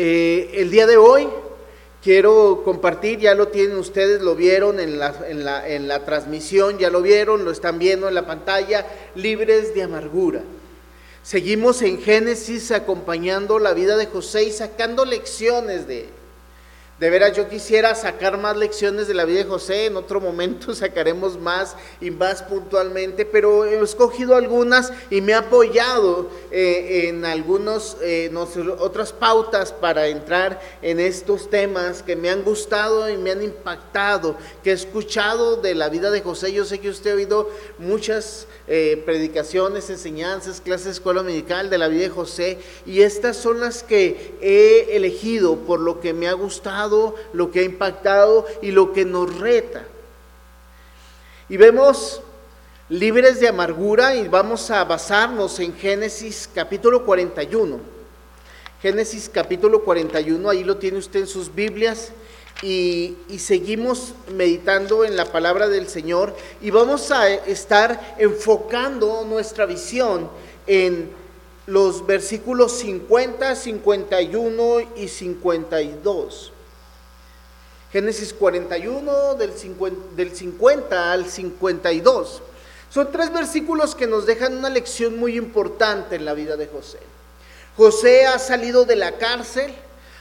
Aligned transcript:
Eh, 0.00 0.60
el 0.60 0.70
día 0.70 0.86
de 0.86 0.96
hoy 0.96 1.26
quiero 2.04 2.62
compartir, 2.64 3.18
ya 3.18 3.34
lo 3.34 3.48
tienen 3.48 3.76
ustedes, 3.78 4.22
lo 4.22 4.36
vieron 4.36 4.78
en 4.78 4.96
la, 4.96 5.12
en, 5.28 5.44
la, 5.44 5.68
en 5.68 5.88
la 5.88 6.04
transmisión, 6.04 6.78
ya 6.78 6.88
lo 6.88 7.02
vieron, 7.02 7.44
lo 7.44 7.50
están 7.50 7.80
viendo 7.80 8.06
en 8.06 8.14
la 8.14 8.24
pantalla, 8.24 8.86
libres 9.16 9.74
de 9.74 9.82
amargura. 9.82 10.42
Seguimos 11.24 11.82
en 11.82 12.00
Génesis 12.00 12.70
acompañando 12.70 13.58
la 13.58 13.74
vida 13.74 13.96
de 13.96 14.06
José 14.06 14.44
y 14.44 14.52
sacando 14.52 15.04
lecciones 15.04 15.88
de 15.88 16.02
él. 16.02 16.08
De 16.98 17.10
veras, 17.10 17.36
yo 17.36 17.48
quisiera 17.48 17.94
sacar 17.94 18.38
más 18.38 18.56
lecciones 18.56 19.06
de 19.06 19.14
la 19.14 19.24
vida 19.24 19.38
de 19.38 19.44
José, 19.44 19.86
en 19.86 19.96
otro 19.96 20.20
momento 20.20 20.74
sacaremos 20.74 21.38
más 21.38 21.76
y 22.00 22.10
más 22.10 22.42
puntualmente, 22.42 23.24
pero 23.24 23.64
he 23.64 23.80
escogido 23.80 24.34
algunas 24.34 24.92
y 25.08 25.20
me 25.20 25.30
he 25.30 25.36
apoyado 25.36 26.28
eh, 26.50 27.06
en 27.06 27.24
algunas 27.24 27.96
eh, 28.02 28.34
otras 28.80 29.12
pautas 29.12 29.72
para 29.72 30.08
entrar 30.08 30.60
en 30.82 30.98
estos 30.98 31.48
temas 31.48 32.02
que 32.02 32.16
me 32.16 32.30
han 32.30 32.42
gustado 32.42 33.08
y 33.08 33.16
me 33.16 33.30
han 33.30 33.44
impactado, 33.44 34.34
que 34.64 34.70
he 34.70 34.74
escuchado 34.74 35.54
de 35.54 35.76
la 35.76 35.90
vida 35.90 36.10
de 36.10 36.20
José. 36.20 36.52
Yo 36.52 36.64
sé 36.64 36.80
que 36.80 36.88
usted 36.88 37.12
ha 37.12 37.14
oído 37.14 37.48
muchas 37.78 38.48
eh, 38.66 39.00
predicaciones, 39.06 39.88
enseñanzas, 39.88 40.60
clases 40.60 40.86
de 40.86 40.90
escuela 40.90 41.22
medical 41.22 41.70
de 41.70 41.78
la 41.78 41.86
vida 41.86 42.02
de 42.02 42.08
José 42.08 42.58
y 42.84 43.02
estas 43.02 43.36
son 43.36 43.60
las 43.60 43.84
que 43.84 44.34
he 44.40 44.96
elegido 44.96 45.58
por 45.60 45.78
lo 45.78 46.00
que 46.00 46.12
me 46.12 46.26
ha 46.26 46.32
gustado 46.32 46.87
lo 47.32 47.50
que 47.50 47.60
ha 47.60 47.62
impactado 47.62 48.46
y 48.62 48.70
lo 48.70 48.92
que 48.92 49.04
nos 49.04 49.38
reta. 49.38 49.84
Y 51.48 51.56
vemos 51.56 52.20
libres 52.88 53.40
de 53.40 53.48
amargura 53.48 54.14
y 54.14 54.28
vamos 54.28 54.70
a 54.70 54.84
basarnos 54.84 55.60
en 55.60 55.74
Génesis 55.74 56.48
capítulo 56.54 57.04
41. 57.04 57.78
Génesis 58.80 59.28
capítulo 59.32 59.82
41, 59.82 60.48
ahí 60.48 60.62
lo 60.62 60.76
tiene 60.76 60.98
usted 60.98 61.20
en 61.20 61.26
sus 61.26 61.52
Biblias 61.52 62.12
y, 62.62 63.16
seguimos 63.38 64.14
meditando 64.34 65.04
en 65.04 65.16
la 65.16 65.26
palabra 65.26 65.68
del 65.68 65.88
Señor 65.88 66.34
y 66.60 66.70
vamos 66.70 67.10
a 67.10 67.28
estar 67.28 68.16
enfocando 68.18 69.24
nuestra 69.24 69.66
visión 69.66 70.28
en 70.66 71.10
los 71.66 72.06
versículos 72.06 72.72
50, 72.78 73.54
51 73.54 74.80
y 74.96 75.08
52. 75.08 76.52
Génesis 77.92 78.34
41 78.34 79.34
del 79.34 80.34
50, 80.34 81.12
al 81.12 81.26
52. 81.26 82.42
Son 82.90 83.10
tres 83.10 83.32
versículos 83.32 83.94
que 83.94 84.06
nos 84.06 84.26
dejan 84.26 84.58
una 84.58 84.68
lección 84.68 85.18
muy 85.18 85.38
importante 85.38 86.16
en 86.16 86.26
la 86.26 86.34
vida 86.34 86.56
de 86.56 86.66
José. 86.66 86.98
José 87.76 88.26
ha 88.26 88.38
salido 88.38 88.84
de 88.84 88.96
la 88.96 89.12
cárcel, 89.12 89.72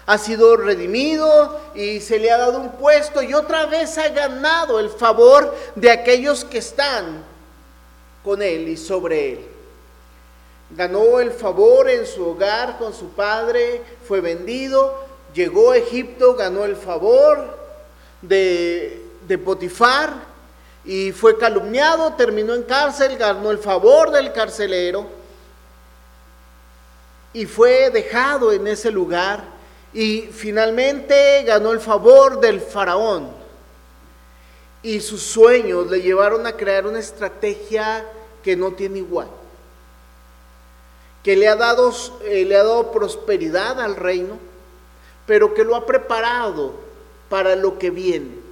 ha 0.05 0.17
sido 0.17 0.55
redimido 0.55 1.59
y 1.75 1.99
se 1.99 2.19
le 2.19 2.31
ha 2.31 2.37
dado 2.37 2.59
un 2.59 2.71
puesto 2.73 3.21
y 3.21 3.33
otra 3.33 3.65
vez 3.65 3.97
ha 3.97 4.09
ganado 4.09 4.79
el 4.79 4.89
favor 4.89 5.53
de 5.75 5.91
aquellos 5.91 6.45
que 6.45 6.59
están 6.59 7.23
con 8.23 8.41
él 8.41 8.69
y 8.69 8.77
sobre 8.77 9.33
él. 9.33 9.47
Ganó 10.69 11.19
el 11.19 11.31
favor 11.31 11.89
en 11.89 12.05
su 12.05 12.25
hogar 12.25 12.77
con 12.77 12.93
su 12.93 13.09
padre, 13.09 13.81
fue 14.05 14.21
vendido, 14.21 15.06
llegó 15.38 15.71
a 15.71 15.77
Egipto, 15.77 16.33
ganó 16.33 16.66
el 16.66 16.75
favor 16.75 17.57
de, 18.21 19.03
Potifar 19.45 20.13
y 20.83 21.11
fue 21.11 21.38
calumniado, 21.38 22.13
terminó 22.13 22.55
en 22.55 22.63
cárcel, 22.63 23.17
ganó 23.17 23.52
el 23.52 23.59
favor 23.59 24.09
del 24.09 24.33
carcelero 24.33 25.05
y 27.33 27.45
fue 27.45 27.91
dejado 27.91 28.52
en 28.52 28.67
ese 28.67 28.89
lugar 28.89 29.43
y 29.93 30.30
finalmente 30.33 31.43
ganó 31.43 31.71
el 31.71 31.80
favor 31.80 32.39
del 32.39 32.61
faraón. 32.61 33.30
Y 34.81 35.02
sus 35.02 35.21
sueños 35.21 35.87
le 35.87 36.02
llevaron 36.02 36.48
a 36.48 36.54
crear 36.54 36.87
una 36.87 36.99
estrategia 36.99 38.05
que 38.42 38.55
no 38.55 38.71
tiene 38.71 38.99
igual, 38.99 39.27
que 41.21 41.36
le 41.36 41.48
ha 41.48 41.55
dado, 41.55 41.93
eh, 42.23 42.45
le 42.45 42.55
ha 42.55 42.64
dado 42.64 42.92
prosperidad 42.92 43.81
al 43.81 43.95
reino, 43.98 44.46
pero 45.27 45.54
que 45.54 45.64
lo 45.64 45.76
ha 45.76 45.86
preparado 45.86 46.73
para 47.30 47.55
lo 47.55 47.77
que 47.77 47.92
viene. 47.92 48.48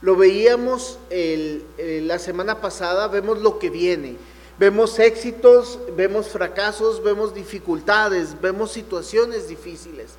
Lo 0.00 0.16
veíamos 0.16 0.98
la 1.10 2.18
semana 2.18 2.60
pasada, 2.60 3.06
vemos 3.06 3.38
lo 3.38 3.60
que 3.60 3.70
viene. 3.70 4.16
Vemos 4.58 4.98
éxitos, 4.98 5.78
vemos 5.94 6.28
fracasos, 6.28 7.02
vemos 7.02 7.34
dificultades, 7.34 8.40
vemos 8.40 8.72
situaciones 8.72 9.48
difíciles. 9.48 10.12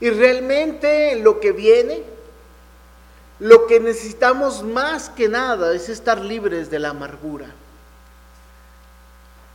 Y 0.00 0.08
realmente 0.08 1.16
lo 1.16 1.40
que 1.40 1.52
viene, 1.52 2.02
lo 3.38 3.66
que 3.66 3.80
necesitamos 3.80 4.62
más 4.62 5.10
que 5.10 5.28
nada 5.28 5.74
es 5.74 5.90
estar 5.90 6.20
libres 6.22 6.70
de 6.70 6.78
la 6.78 6.88
amargura. 6.88 7.54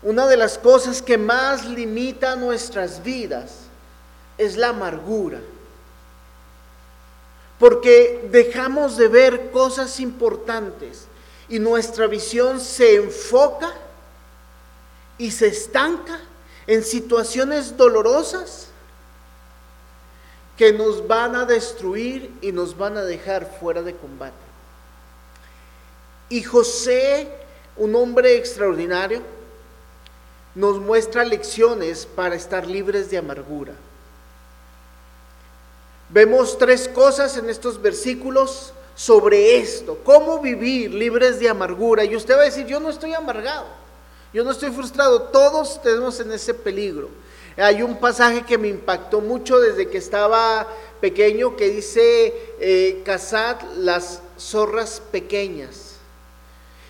Una 0.04 0.28
de 0.28 0.38
las 0.38 0.60
cosas 0.60 1.02
que 1.02 1.18
más 1.18 1.66
limita 1.66 2.36
nuestras 2.36 3.02
vidas 3.02 3.67
es 4.38 4.58
la 4.58 4.70
amargura 4.70 5.40
porque 7.60 8.28
dejamos 8.32 8.98
de 8.98 9.08
ver 9.08 9.52
cosas 9.52 10.00
importantes 10.00 11.08
y 11.50 11.60
nuestra 11.60 12.08
visión 12.08 12.60
se 12.60 12.96
enfoca 12.96 13.74
y 15.18 15.32
se 15.32 15.48
estanca 15.48 16.20
en 16.68 16.84
situaciones 16.84 17.76
dolorosas 17.76 18.68
que 20.56 20.74
nos 20.74 21.08
van 21.08 21.36
a 21.36 21.46
destruir 21.46 22.32
y 22.42 22.52
nos 22.52 22.78
van 22.78 22.98
a 22.98 23.04
dejar 23.04 23.58
fuera 23.60 23.82
de 23.82 23.96
combate. 23.96 24.36
Y 26.30 26.44
José, 26.44 27.32
un 27.76 27.96
hombre 27.96 28.36
extraordinario, 28.36 29.22
nos 30.54 30.80
muestra 30.80 31.24
lecciones 31.24 32.06
para 32.06 32.36
estar 32.36 32.68
libres 32.68 33.10
de 33.10 33.18
amargura. 33.20 33.74
Vemos 36.10 36.58
tres 36.58 36.88
cosas 36.88 37.36
en 37.38 37.50
estos 37.50 37.82
versículos 37.82 38.74
sobre 38.96 39.58
esto, 39.58 40.00
cómo 40.04 40.40
vivir 40.40 40.94
libres 40.94 41.40
de 41.40 41.50
amargura. 41.50 42.06
Y 42.06 42.16
usted 42.16 42.36
va 42.36 42.42
a 42.42 42.46
decir, 42.46 42.66
yo 42.66 42.80
no 42.80 42.90
estoy 42.90 43.14
amargado, 43.14 43.68
yo 44.34 44.44
no 44.44 44.52
estoy 44.52 44.72
frustrado, 44.72 45.24
todos 45.24 45.76
estamos 45.76 46.20
en 46.20 46.32
ese 46.32 46.54
peligro. 46.54 47.10
Hay 47.58 47.82
un 47.82 48.00
pasaje 48.00 48.44
que 48.44 48.58
me 48.58 48.68
impactó 48.70 49.20
mucho 49.20 49.60
desde 49.60 49.90
que 49.90 49.98
estaba 49.98 50.68
pequeño 51.02 51.56
que 51.56 51.70
dice, 51.70 52.34
eh, 52.60 53.02
cazad 53.04 53.60
las 53.76 54.22
zorras 54.40 55.02
pequeñas. 55.12 55.96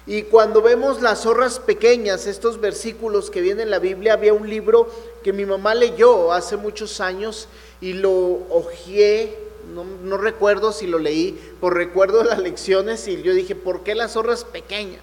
Y 0.05 0.23
cuando 0.23 0.61
vemos 0.61 1.01
las 1.01 1.23
zorras 1.23 1.59
pequeñas, 1.59 2.27
estos 2.27 2.61
versículos 2.61 3.29
que 3.29 3.41
vienen 3.41 3.63
en 3.63 3.71
la 3.71 3.79
Biblia, 3.79 4.13
había 4.13 4.33
un 4.33 4.49
libro 4.49 4.89
que 5.27 5.33
mi 5.33 5.45
mamá 5.45 5.75
leyó 5.75 6.31
hace 6.31 6.55
muchos 6.55 7.01
años 7.01 7.49
y 7.81 7.91
lo 7.91 8.13
hojeé, 8.49 9.37
no, 9.73 10.15
recuerdo 10.15 10.71
si 10.71 10.87
lo 10.87 10.99
leí, 10.99 11.37
por 11.59 11.75
recuerdo 11.75 12.23
las 12.23 12.39
lecciones 12.39 13.05
y 13.09 13.21
yo 13.21 13.33
dije, 13.33 13.53
¿por 13.53 13.83
qué 13.83 13.93
las 13.93 14.13
zorras 14.13 14.45
pequeñas? 14.45 15.01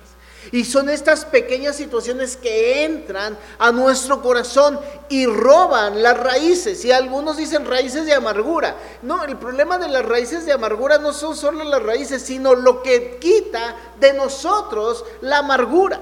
Y 0.50 0.64
son 0.64 0.88
estas 0.88 1.26
pequeñas 1.26 1.76
situaciones 1.76 2.38
que 2.38 2.86
entran 2.86 3.36
a 3.58 3.70
nuestro 3.70 4.22
corazón 4.22 4.80
y 5.10 5.26
roban 5.26 6.02
las 6.02 6.18
raíces. 6.18 6.82
Y 6.86 6.92
algunos 6.92 7.36
dicen 7.36 7.66
raíces 7.66 8.06
de 8.06 8.14
amargura. 8.14 8.76
No, 9.02 9.24
el 9.24 9.36
problema 9.36 9.76
de 9.76 9.88
las 9.88 10.06
raíces 10.06 10.46
de 10.46 10.52
amargura 10.52 10.96
no 10.96 11.12
son 11.12 11.36
solo 11.36 11.64
las 11.64 11.82
raíces, 11.82 12.22
sino 12.22 12.54
lo 12.54 12.82
que 12.82 13.18
quita 13.20 13.76
de 14.00 14.14
nosotros 14.14 15.04
la 15.20 15.40
amargura. 15.40 16.00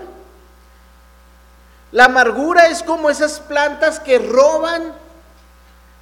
La 1.92 2.06
amargura 2.06 2.68
es 2.68 2.82
como 2.82 3.10
esas 3.10 3.38
plantas 3.38 4.00
que 4.00 4.18
roban 4.18 4.94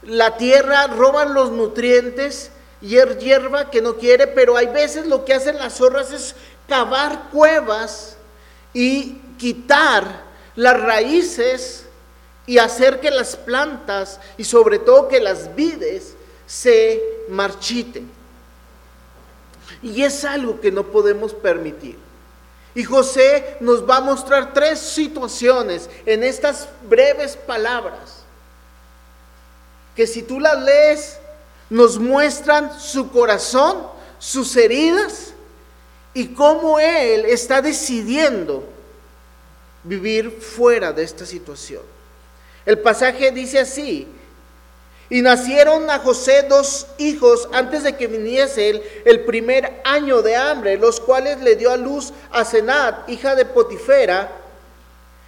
la 0.02 0.36
tierra, 0.36 0.86
roban 0.86 1.34
los 1.34 1.50
nutrientes, 1.50 2.52
hierba 2.80 3.70
que 3.70 3.82
no 3.82 3.96
quiere, 3.96 4.28
pero 4.28 4.56
hay 4.56 4.66
veces 4.66 5.06
lo 5.06 5.24
que 5.24 5.34
hacen 5.34 5.58
las 5.58 5.74
zorras 5.74 6.12
es 6.12 6.34
cavar 6.68 7.28
cuevas 7.32 8.16
y 8.72 9.20
quitar 9.36 10.22
las 10.54 10.80
raíces 10.80 11.86
y 12.46 12.58
hacer 12.58 13.00
que 13.00 13.10
las 13.10 13.36
plantas 13.36 14.20
y 14.38 14.44
sobre 14.44 14.78
todo 14.78 15.08
que 15.08 15.20
las 15.20 15.54
vides 15.54 16.14
se 16.46 17.02
marchiten. 17.28 18.10
Y 19.82 20.02
es 20.02 20.24
algo 20.24 20.60
que 20.60 20.70
no 20.70 20.84
podemos 20.84 21.34
permitir. 21.34 22.09
Y 22.74 22.84
José 22.84 23.56
nos 23.60 23.88
va 23.88 23.96
a 23.96 24.00
mostrar 24.00 24.52
tres 24.52 24.78
situaciones 24.78 25.90
en 26.06 26.22
estas 26.22 26.68
breves 26.88 27.36
palabras 27.36 28.20
que 29.94 30.06
si 30.06 30.22
tú 30.22 30.40
las 30.40 30.62
lees, 30.62 31.18
nos 31.68 31.98
muestran 31.98 32.80
su 32.80 33.10
corazón, 33.10 33.86
sus 34.18 34.56
heridas 34.56 35.34
y 36.14 36.28
cómo 36.28 36.80
Él 36.80 37.26
está 37.26 37.60
decidiendo 37.60 38.64
vivir 39.84 40.30
fuera 40.30 40.92
de 40.92 41.02
esta 41.02 41.26
situación. 41.26 41.82
El 42.66 42.78
pasaje 42.78 43.30
dice 43.30 43.58
así, 43.58 44.08
Y 45.12 45.22
nacieron 45.22 45.90
a 45.90 45.98
José 45.98 46.46
dos 46.48 46.86
hijos 46.96 47.48
antes 47.52 47.82
de 47.82 47.96
que 47.96 48.06
viniese 48.06 48.70
él 48.70 48.82
el 49.04 49.24
primer 49.24 49.82
año 49.84 50.22
de 50.22 50.36
hambre, 50.36 50.78
los 50.78 51.00
cuales 51.00 51.40
le 51.40 51.56
dio 51.56 51.72
a 51.72 51.76
luz 51.76 52.12
a 52.30 52.44
Senat, 52.44 53.08
hija 53.10 53.34
de 53.34 53.44
Potifera, 53.44 54.30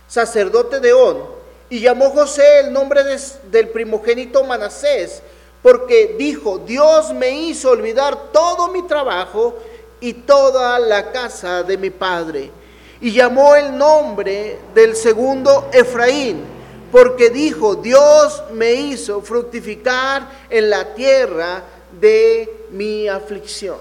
sacerdote 0.06 0.79
de 0.79 0.93
On. 0.93 1.25
Y 1.69 1.81
llamó 1.81 2.11
José 2.11 2.61
el 2.61 2.73
nombre 2.73 3.02
del 3.50 3.69
primogénito 3.70 4.44
Manasés, 4.44 5.20
porque 5.62 6.14
dijo, 6.17 6.58
Dios 6.58 7.12
me 7.12 7.31
hizo 7.31 7.70
olvidar 7.70 8.31
todo 8.32 8.69
mi 8.69 8.82
trabajo 8.87 9.58
y 10.00 10.12
toda 10.12 10.78
la 10.78 11.11
casa 11.11 11.64
de 11.64 11.76
mi 11.76 11.90
padre. 11.90 12.52
Y 13.00 13.11
llamó 13.11 13.56
el 13.56 13.76
nombre 13.76 14.61
del 14.75 14.94
segundo 14.94 15.70
Efraín 15.73 16.62
porque 16.92 17.30
dijo, 17.30 17.74
Dios 17.74 18.44
me 18.52 18.74
hizo 18.74 19.22
fructificar 19.22 20.28
en 20.50 20.68
la 20.68 20.94
tierra 20.94 21.62
de 21.98 22.66
mi 22.70 23.08
aflicción. 23.08 23.78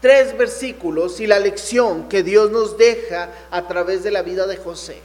Tres 0.00 0.38
versículos 0.38 1.18
y 1.18 1.26
la 1.26 1.40
lección 1.40 2.08
que 2.08 2.22
Dios 2.22 2.52
nos 2.52 2.78
deja 2.78 3.28
a 3.50 3.66
través 3.66 4.04
de 4.04 4.12
la 4.12 4.22
vida 4.22 4.46
de 4.46 4.56
José. 4.56 5.02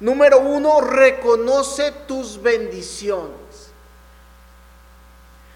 Número 0.00 0.40
uno, 0.40 0.80
reconoce 0.80 1.92
tus 2.08 2.42
bendiciones. 2.42 3.70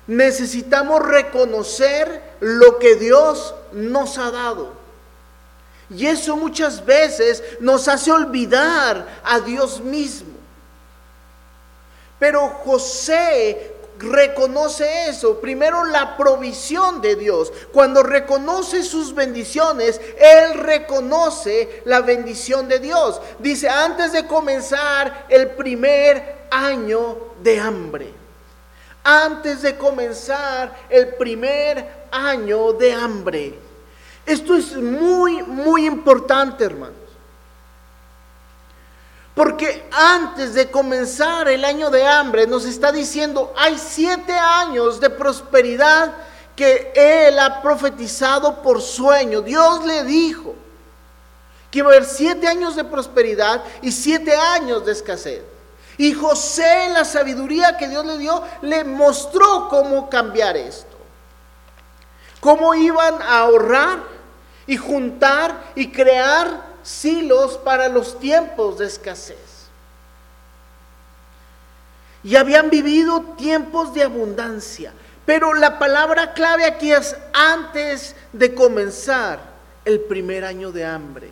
Necesitamos 0.07 1.03
reconocer 1.05 2.23
lo 2.39 2.79
que 2.79 2.95
Dios 2.95 3.55
nos 3.73 4.19
ha 4.19 4.31
dado. 4.31 4.84
Y 5.91 6.07
eso 6.07 6.37
muchas 6.37 6.85
veces 6.85 7.43
nos 7.61 7.89
hace 7.89 8.11
olvidar 8.11 9.21
a 9.25 9.41
Dios 9.41 9.81
mismo. 9.81 10.35
Pero 12.19 12.49
José 12.65 13.75
reconoce 13.99 15.09
eso. 15.09 15.41
Primero 15.41 15.85
la 15.85 16.17
provisión 16.17 17.01
de 17.01 17.17
Dios. 17.17 17.53
Cuando 17.73 18.03
reconoce 18.03 18.83
sus 18.83 19.15
bendiciones, 19.15 20.01
Él 20.19 20.59
reconoce 20.61 21.83
la 21.85 22.01
bendición 22.01 22.69
de 22.69 22.79
Dios. 22.79 23.21
Dice, 23.39 23.69
antes 23.69 24.13
de 24.13 24.27
comenzar 24.27 25.27
el 25.29 25.51
primer 25.51 26.47
año 26.51 27.35
de 27.43 27.61
hambre. 27.61 28.13
Antes 29.03 29.61
de 29.61 29.77
comenzar 29.77 30.75
el 30.89 31.15
primer 31.17 32.07
año 32.11 32.73
de 32.73 32.93
hambre. 32.93 33.64
Esto 34.27 34.57
es 34.57 34.77
muy, 34.77 35.43
muy 35.43 35.87
importante, 35.87 36.65
hermanos. 36.65 36.97
Porque 39.35 39.89
antes 39.91 40.55
de 40.55 40.71
comenzar 40.71 41.49
el 41.49 41.65
año 41.65 41.91
de 41.91 42.07
hambre 42.07 42.47
nos 42.47 42.65
está 42.65 42.93
diciendo, 42.93 43.53
hay 43.57 43.77
siete 43.79 44.33
años 44.33 45.01
de 45.01 45.11
prosperidad 45.11 46.13
que 46.55 46.93
Él 46.95 47.39
ha 47.41 47.61
profetizado 47.61 48.63
por 48.63 48.81
sueño. 48.81 49.43
Dios 49.43 49.85
le 49.85 50.05
dijo 50.05 50.55
que 51.71 51.81
iba 51.81 51.91
a 51.91 51.97
haber 51.97 52.05
siete 52.05 52.47
años 52.47 52.77
de 52.77 52.85
prosperidad 52.85 53.65
y 53.83 53.91
siete 53.91 54.37
años 54.37 54.87
de 54.87 54.93
escasez. 54.93 55.43
Y 55.99 56.13
José, 56.13 56.91
la 56.93 57.05
sabiduría 57.05 57.77
que 57.77 57.89
Dios 57.89 58.05
le 58.05 58.19
dio, 58.19 58.43
le 58.63 58.85
mostró 58.85 59.69
cómo 59.69 60.09
cambiar 60.09 60.57
esto. 60.57 60.97
Cómo 62.41 62.75
iban 62.75 63.21
a 63.23 63.39
ahorrar 63.41 64.14
y 64.67 64.77
juntar 64.77 65.73
y 65.75 65.89
crear 65.91 66.75
silos 66.83 67.59
para 67.59 67.89
los 67.89 68.19
tiempos 68.19 68.79
de 68.79 68.87
escasez. 68.87 69.39
Y 72.23 72.37
habían 72.37 72.71
vivido 72.71 73.21
tiempos 73.37 73.93
de 73.95 74.03
abundancia. 74.03 74.93
Pero 75.27 75.55
la 75.55 75.79
palabra 75.79 76.33
clave 76.35 76.65
aquí 76.65 76.93
es 76.93 77.17
antes 77.33 78.15
de 78.33 78.55
comenzar 78.55 79.41
el 79.85 80.01
primer 80.01 80.45
año 80.45 80.71
de 80.71 80.85
hambre. 80.85 81.31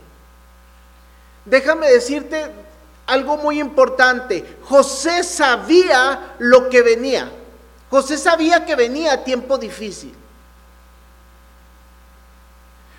Déjame 1.44 1.90
decirte 1.90 2.50
algo 3.06 3.36
muy 3.36 3.60
importante. 3.60 4.58
José 4.62 5.24
sabía 5.24 6.34
lo 6.38 6.68
que 6.68 6.82
venía. 6.82 7.30
José 7.90 8.16
sabía 8.16 8.64
que 8.64 8.76
venía 8.76 9.24
tiempo 9.24 9.58
difícil. 9.58 10.14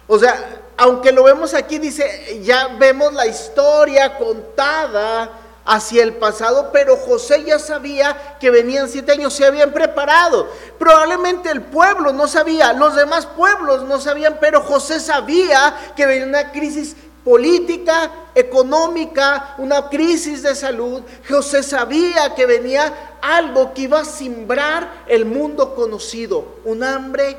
O 0.07 0.19
sea, 0.19 0.61
aunque 0.77 1.11
lo 1.11 1.23
vemos 1.23 1.53
aquí, 1.53 1.79
dice, 1.79 2.41
ya 2.43 2.67
vemos 2.79 3.13
la 3.13 3.27
historia 3.27 4.17
contada 4.17 5.31
hacia 5.65 6.03
el 6.03 6.15
pasado, 6.15 6.71
pero 6.73 6.97
José 6.97 7.43
ya 7.45 7.57
sabía 7.57 8.37
que 8.39 8.51
venían 8.51 8.89
siete 8.89 9.13
años, 9.13 9.33
se 9.33 9.45
habían 9.45 9.71
preparado. 9.71 10.49
Probablemente 10.77 11.49
el 11.49 11.61
pueblo 11.61 12.11
no 12.11 12.27
sabía, 12.27 12.73
los 12.73 12.95
demás 12.95 13.25
pueblos 13.25 13.83
no 13.83 14.01
sabían, 14.01 14.37
pero 14.41 14.61
José 14.61 14.99
sabía 14.99 15.93
que 15.95 16.05
venía 16.05 16.27
una 16.27 16.51
crisis 16.51 16.95
política, 17.23 18.11
económica, 18.35 19.55
una 19.57 19.87
crisis 19.87 20.43
de 20.43 20.53
salud. 20.55 21.01
José 21.29 21.63
sabía 21.63 22.35
que 22.35 22.45
venía 22.45 23.17
algo 23.21 23.73
que 23.73 23.83
iba 23.83 24.01
a 24.01 24.05
simbrar 24.05 25.05
el 25.07 25.23
mundo 25.23 25.75
conocido, 25.75 26.57
un 26.65 26.83
hambre 26.83 27.37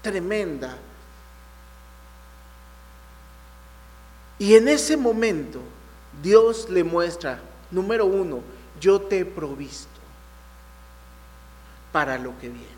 tremenda 0.00 0.78
Y 4.38 4.54
en 4.54 4.68
ese 4.68 4.96
momento 4.96 5.60
Dios 6.22 6.68
le 6.68 6.84
muestra, 6.84 7.40
número 7.70 8.06
uno, 8.06 8.40
yo 8.80 9.00
te 9.00 9.20
he 9.20 9.24
provisto 9.24 9.88
para 11.92 12.18
lo 12.18 12.38
que 12.38 12.48
viene. 12.48 12.74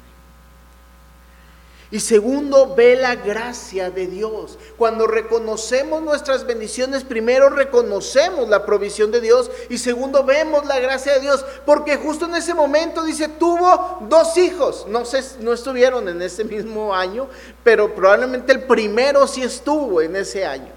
Y 1.91 2.01
segundo, 2.01 2.75
ve 2.75 2.97
la 2.97 3.15
gracia 3.15 3.91
de 3.91 4.09
Dios. 4.09 4.59
Cuando 4.77 5.07
reconocemos 5.07 6.03
nuestras 6.03 6.45
bendiciones, 6.45 7.05
primero 7.05 7.49
reconocemos 7.49 8.49
la 8.49 8.67
provisión 8.67 9.13
de 9.13 9.21
Dios 9.21 9.51
y 9.71 9.79
segundo 9.79 10.25
vemos 10.25 10.67
la 10.67 10.81
gracia 10.81 11.15
de 11.15 11.21
Dios. 11.21 11.45
Porque 11.65 11.97
justo 11.97 12.25
en 12.27 12.35
ese 12.35 12.55
momento 12.55 13.05
dice, 13.05 13.29
tuvo 13.29 13.99
dos 14.09 14.37
hijos. 14.37 14.87
No 14.89 15.05
sé, 15.05 15.23
no 15.41 15.53
estuvieron 15.53 16.09
en 16.09 16.21
ese 16.23 16.43
mismo 16.43 16.93
año, 16.93 17.29
pero 17.63 17.95
probablemente 17.95 18.53
el 18.53 18.65
primero 18.65 19.27
sí 19.29 19.43
estuvo 19.43 20.03
en 20.03 20.17
ese 20.17 20.45
año. 20.45 20.76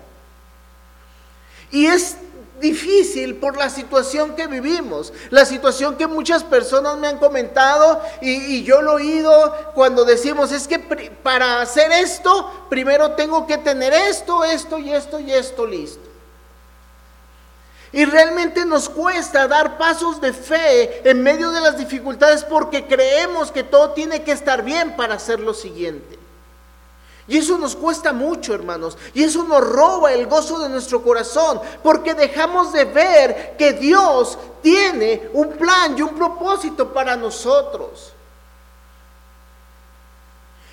Y 1.71 1.85
es 1.85 2.17
difícil 2.59 3.35
por 3.35 3.57
la 3.57 3.69
situación 3.69 4.35
que 4.35 4.47
vivimos, 4.47 5.13
la 5.29 5.45
situación 5.45 5.95
que 5.95 6.07
muchas 6.07 6.43
personas 6.43 6.97
me 6.97 7.07
han 7.07 7.17
comentado 7.17 8.01
y, 8.21 8.63
yo 8.63 8.81
lo 8.81 8.99
he 8.99 9.03
oído 9.03 9.71
cuando 9.73 10.05
decimos, 10.05 10.51
es 10.51 10.67
que 10.67 10.79
para 10.79 11.61
hacer 11.61 11.91
esto, 11.91 12.67
primero 12.69 13.11
tengo 13.11 13.47
que 13.47 13.57
tener 13.57 13.93
esto, 13.93 14.43
esto 14.43 14.77
y 14.77 14.91
esto 14.91 15.19
y 15.19 15.31
esto 15.31 15.65
listo. 15.65 16.09
Y 17.91 18.05
realmente 18.05 18.65
nos 18.65 18.87
cuesta 18.87 19.47
dar 19.47 19.79
pasos 19.79 20.21
de 20.21 20.31
fe 20.31 21.09
en 21.09 21.23
medio 21.23 21.49
de 21.49 21.61
las 21.61 21.77
dificultades 21.77 22.43
porque 22.43 22.85
creemos 22.85 23.51
que 23.51 23.63
todo 23.63 23.91
tiene 23.91 24.21
que 24.23 24.31
estar 24.31 24.63
bien 24.63 24.95
para 24.95 25.15
hacer 25.15 25.39
lo 25.39 25.55
siguiente. 25.55 26.18
Y 27.29 27.37
eso 27.37 27.59
nos 27.59 27.75
cuesta 27.75 28.11
mucho, 28.11 28.55
hermanos. 28.55 28.97
Y 29.13 29.23
eso 29.23 29.43
nos 29.43 29.61
roba 29.61 30.11
el 30.11 30.25
gozo 30.25 30.57
de 30.57 30.67
nuestro 30.67 31.03
corazón. 31.03 31.61
Porque 31.83 32.15
dejamos 32.15 32.73
de 32.73 32.85
ver 32.85 33.55
que 33.55 33.73
Dios 33.73 34.35
tiene 34.63 35.29
un 35.33 35.51
plan 35.51 35.95
y 35.95 36.01
un 36.01 36.15
propósito 36.15 36.91
para 36.91 37.15
nosotros. 37.15 38.13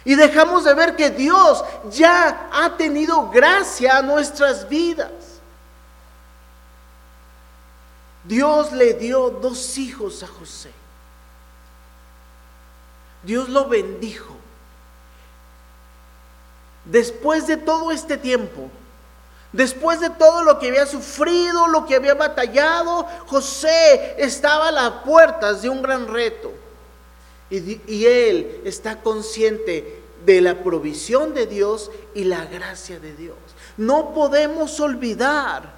Y 0.02 0.14
dejamos 0.14 0.64
de 0.64 0.72
ver 0.72 0.96
que 0.96 1.10
Dios 1.10 1.62
ya 1.90 2.48
ha 2.50 2.74
tenido 2.74 3.28
gracia 3.28 3.98
a 3.98 4.02
nuestras 4.02 4.66
vidas. 4.66 5.12
Dios 8.24 8.72
le 8.72 8.94
dio 8.94 9.28
dos 9.28 9.76
hijos 9.76 10.22
a 10.22 10.26
José. 10.26 10.72
Dios 13.22 13.50
lo 13.50 13.68
bendijo 13.68 14.45
después 16.90 17.46
de 17.46 17.56
todo 17.56 17.90
este 17.90 18.16
tiempo, 18.16 18.70
después 19.52 20.00
de 20.00 20.10
todo 20.10 20.42
lo 20.42 20.58
que 20.58 20.68
había 20.68 20.86
sufrido, 20.86 21.66
lo 21.68 21.86
que 21.86 21.96
había 21.96 22.14
batallado, 22.14 23.06
José 23.26 24.14
estaba 24.18 24.68
a 24.68 24.72
las 24.72 24.90
puertas 25.04 25.62
de 25.62 25.68
un 25.68 25.82
gran 25.82 26.08
reto. 26.08 26.52
Y, 27.48 28.04
él 28.06 28.62
está 28.64 29.00
consciente 29.02 30.02
de 30.24 30.40
la 30.40 30.64
provisión 30.64 31.32
de 31.32 31.46
Dios 31.46 31.92
y 32.14 32.24
la 32.24 32.44
gracia 32.44 32.98
de 32.98 33.14
Dios. 33.14 33.36
No 33.76 34.12
podemos 34.12 34.80
olvidar 34.80 35.76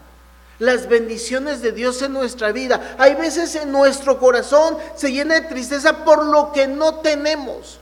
las 0.58 0.88
bendiciones 0.88 1.60
de 1.60 1.72
Dios 1.72 2.00
en 2.00 2.14
nuestra 2.14 2.52
vida. 2.52 2.96
Hay 2.98 3.14
veces 3.16 3.54
en 3.54 3.70
nuestro 3.70 4.18
corazón 4.18 4.78
se 4.96 5.12
llena 5.12 5.34
de 5.34 5.42
tristeza 5.42 6.04
por 6.04 6.24
lo 6.24 6.52
que 6.52 6.66
no 6.66 6.96
tenemos 6.96 7.78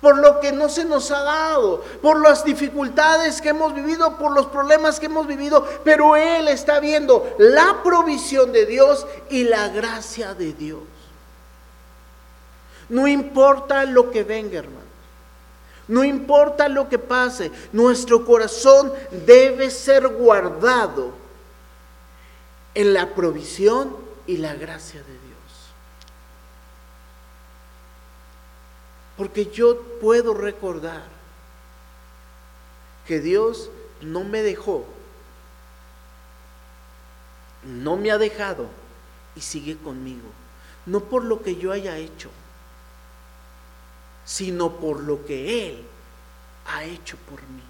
por 0.00 0.18
lo 0.18 0.40
que 0.40 0.52
no 0.52 0.68
se 0.68 0.84
nos 0.84 1.10
ha 1.10 1.22
dado, 1.22 1.84
por 2.00 2.20
las 2.20 2.44
dificultades 2.44 3.40
que 3.40 3.50
hemos 3.50 3.74
vivido, 3.74 4.16
por 4.16 4.32
los 4.32 4.46
problemas 4.46 4.98
que 4.98 5.06
hemos 5.06 5.26
vivido, 5.26 5.66
pero 5.84 6.16
Él 6.16 6.48
está 6.48 6.80
viendo 6.80 7.34
la 7.38 7.82
provisión 7.82 8.52
de 8.52 8.66
Dios 8.66 9.06
y 9.28 9.44
la 9.44 9.68
gracia 9.68 10.34
de 10.34 10.52
Dios. 10.52 10.80
No 12.88 13.06
importa 13.06 13.84
lo 13.84 14.10
que 14.10 14.24
venga, 14.24 14.58
hermano. 14.58 14.80
No 15.88 16.04
importa 16.04 16.68
lo 16.68 16.88
que 16.88 17.00
pase, 17.00 17.50
nuestro 17.72 18.24
corazón 18.24 18.92
debe 19.26 19.70
ser 19.70 20.06
guardado 20.06 21.10
en 22.74 22.94
la 22.94 23.12
provisión 23.14 23.96
y 24.26 24.36
la 24.36 24.54
gracia 24.54 25.00
de 25.00 25.12
Dios. 25.12 25.29
Porque 29.20 29.50
yo 29.50 29.78
puedo 30.00 30.32
recordar 30.32 31.02
que 33.06 33.20
Dios 33.20 33.70
no 34.00 34.24
me 34.24 34.40
dejó, 34.40 34.86
no 37.62 37.98
me 37.98 38.10
ha 38.10 38.16
dejado 38.16 38.70
y 39.36 39.42
sigue 39.42 39.76
conmigo. 39.76 40.26
No 40.86 41.00
por 41.00 41.22
lo 41.22 41.42
que 41.42 41.56
yo 41.56 41.70
haya 41.70 41.98
hecho, 41.98 42.30
sino 44.24 44.76
por 44.76 45.00
lo 45.00 45.22
que 45.26 45.68
Él 45.68 45.84
ha 46.64 46.84
hecho 46.84 47.18
por 47.28 47.42
mí. 47.42 47.62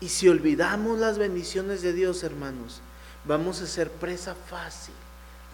Y 0.00 0.10
si 0.10 0.28
olvidamos 0.28 0.98
las 0.98 1.16
bendiciones 1.16 1.80
de 1.80 1.94
Dios, 1.94 2.22
hermanos, 2.22 2.82
vamos 3.24 3.62
a 3.62 3.66
ser 3.66 3.90
presa 3.90 4.34
fácil 4.34 4.94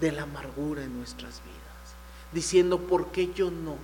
de 0.00 0.10
la 0.10 0.22
amargura 0.22 0.82
en 0.82 0.98
nuestras 0.98 1.40
vidas 1.44 1.67
diciendo, 2.32 2.78
¿por 2.78 3.08
qué 3.08 3.32
yo 3.32 3.50
no? 3.50 3.76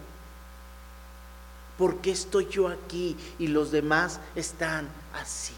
¿Por 1.78 1.96
qué 1.96 2.12
estoy 2.12 2.46
yo 2.48 2.68
aquí 2.68 3.16
y 3.38 3.48
los 3.48 3.70
demás 3.70 4.20
están 4.36 4.88
así? 5.12 5.54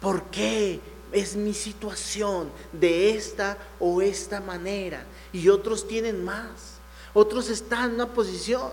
¿Por 0.00 0.24
qué 0.24 0.80
es 1.12 1.36
mi 1.36 1.52
situación 1.52 2.50
de 2.72 3.10
esta 3.10 3.58
o 3.78 4.00
esta 4.00 4.40
manera? 4.40 5.04
Y 5.32 5.48
otros 5.50 5.86
tienen 5.86 6.24
más. 6.24 6.78
Otros 7.12 7.50
están 7.50 7.90
en 7.90 7.94
una 7.96 8.06
posición 8.06 8.72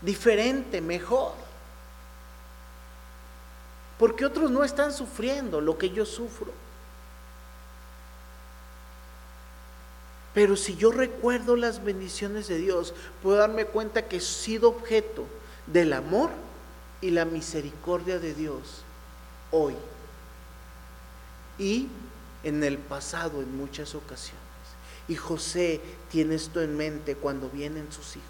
diferente, 0.00 0.80
mejor. 0.80 1.32
Porque 3.98 4.24
otros 4.24 4.50
no 4.50 4.62
están 4.62 4.92
sufriendo 4.92 5.60
lo 5.60 5.76
que 5.76 5.90
yo 5.90 6.06
sufro. 6.06 6.52
Pero 10.34 10.56
si 10.56 10.76
yo 10.76 10.92
recuerdo 10.92 11.56
las 11.56 11.82
bendiciones 11.82 12.46
de 12.46 12.58
Dios, 12.58 12.94
puedo 13.22 13.38
darme 13.38 13.64
cuenta 13.64 14.06
que 14.06 14.18
he 14.18 14.20
sido 14.20 14.68
objeto 14.68 15.26
del 15.66 15.92
amor 15.92 16.30
y 17.00 17.10
la 17.10 17.24
misericordia 17.24 18.18
de 18.18 18.34
Dios 18.34 18.84
hoy 19.50 19.74
y 21.58 21.88
en 22.44 22.62
el 22.62 22.78
pasado 22.78 23.42
en 23.42 23.56
muchas 23.56 23.94
ocasiones. 23.94 24.40
Y 25.08 25.16
José 25.16 25.80
tiene 26.10 26.36
esto 26.36 26.62
en 26.62 26.76
mente 26.76 27.16
cuando 27.16 27.50
vienen 27.50 27.90
sus 27.90 28.16
hijos. 28.16 28.26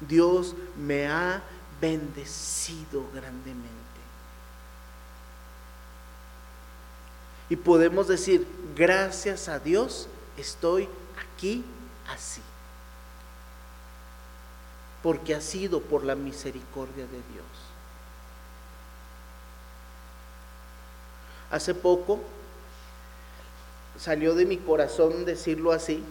Dios 0.00 0.54
me 0.76 1.06
ha 1.06 1.42
bendecido 1.80 3.04
grandemente. 3.14 3.70
Y 7.48 7.56
podemos 7.56 8.08
decir, 8.08 8.46
gracias 8.74 9.48
a 9.48 9.60
Dios 9.60 10.08
estoy 10.36 10.88
aquí 11.18 11.64
así. 12.08 12.42
Porque 15.02 15.34
ha 15.34 15.40
sido 15.40 15.80
por 15.80 16.04
la 16.04 16.14
misericordia 16.14 17.04
de 17.04 17.22
Dios. 17.32 17.46
Hace 21.50 21.74
poco 21.74 22.20
salió 23.98 24.34
de 24.34 24.46
mi 24.46 24.56
corazón 24.56 25.24
decirlo 25.24 25.72
así. 25.72 26.02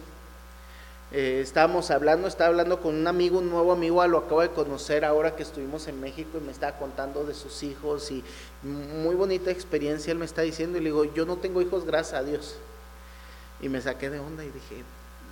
Eh, 1.12 1.40
estábamos 1.40 1.90
hablando, 1.92 2.26
estaba 2.26 2.48
hablando 2.48 2.80
con 2.80 2.96
un 2.96 3.06
amigo, 3.06 3.38
un 3.38 3.48
nuevo 3.48 3.72
amigo, 3.72 4.04
lo 4.08 4.18
acabo 4.18 4.40
de 4.40 4.50
conocer 4.50 5.04
ahora 5.04 5.36
que 5.36 5.44
estuvimos 5.44 5.86
en 5.86 6.00
México 6.00 6.38
y 6.38 6.40
me 6.40 6.50
estaba 6.50 6.78
contando 6.78 7.24
de 7.24 7.32
sus 7.32 7.62
hijos 7.62 8.10
y 8.10 8.24
muy 8.64 9.14
bonita 9.14 9.52
experiencia 9.52 10.10
él 10.10 10.18
me 10.18 10.24
está 10.24 10.42
diciendo 10.42 10.78
y 10.78 10.80
le 10.80 10.86
digo, 10.86 11.04
yo 11.04 11.24
no 11.24 11.36
tengo 11.36 11.62
hijos, 11.62 11.84
gracias 11.84 12.20
a 12.20 12.24
Dios. 12.24 12.56
Y 13.60 13.68
me 13.68 13.80
saqué 13.80 14.10
de 14.10 14.20
onda 14.20 14.44
y 14.44 14.50
dije, 14.50 14.84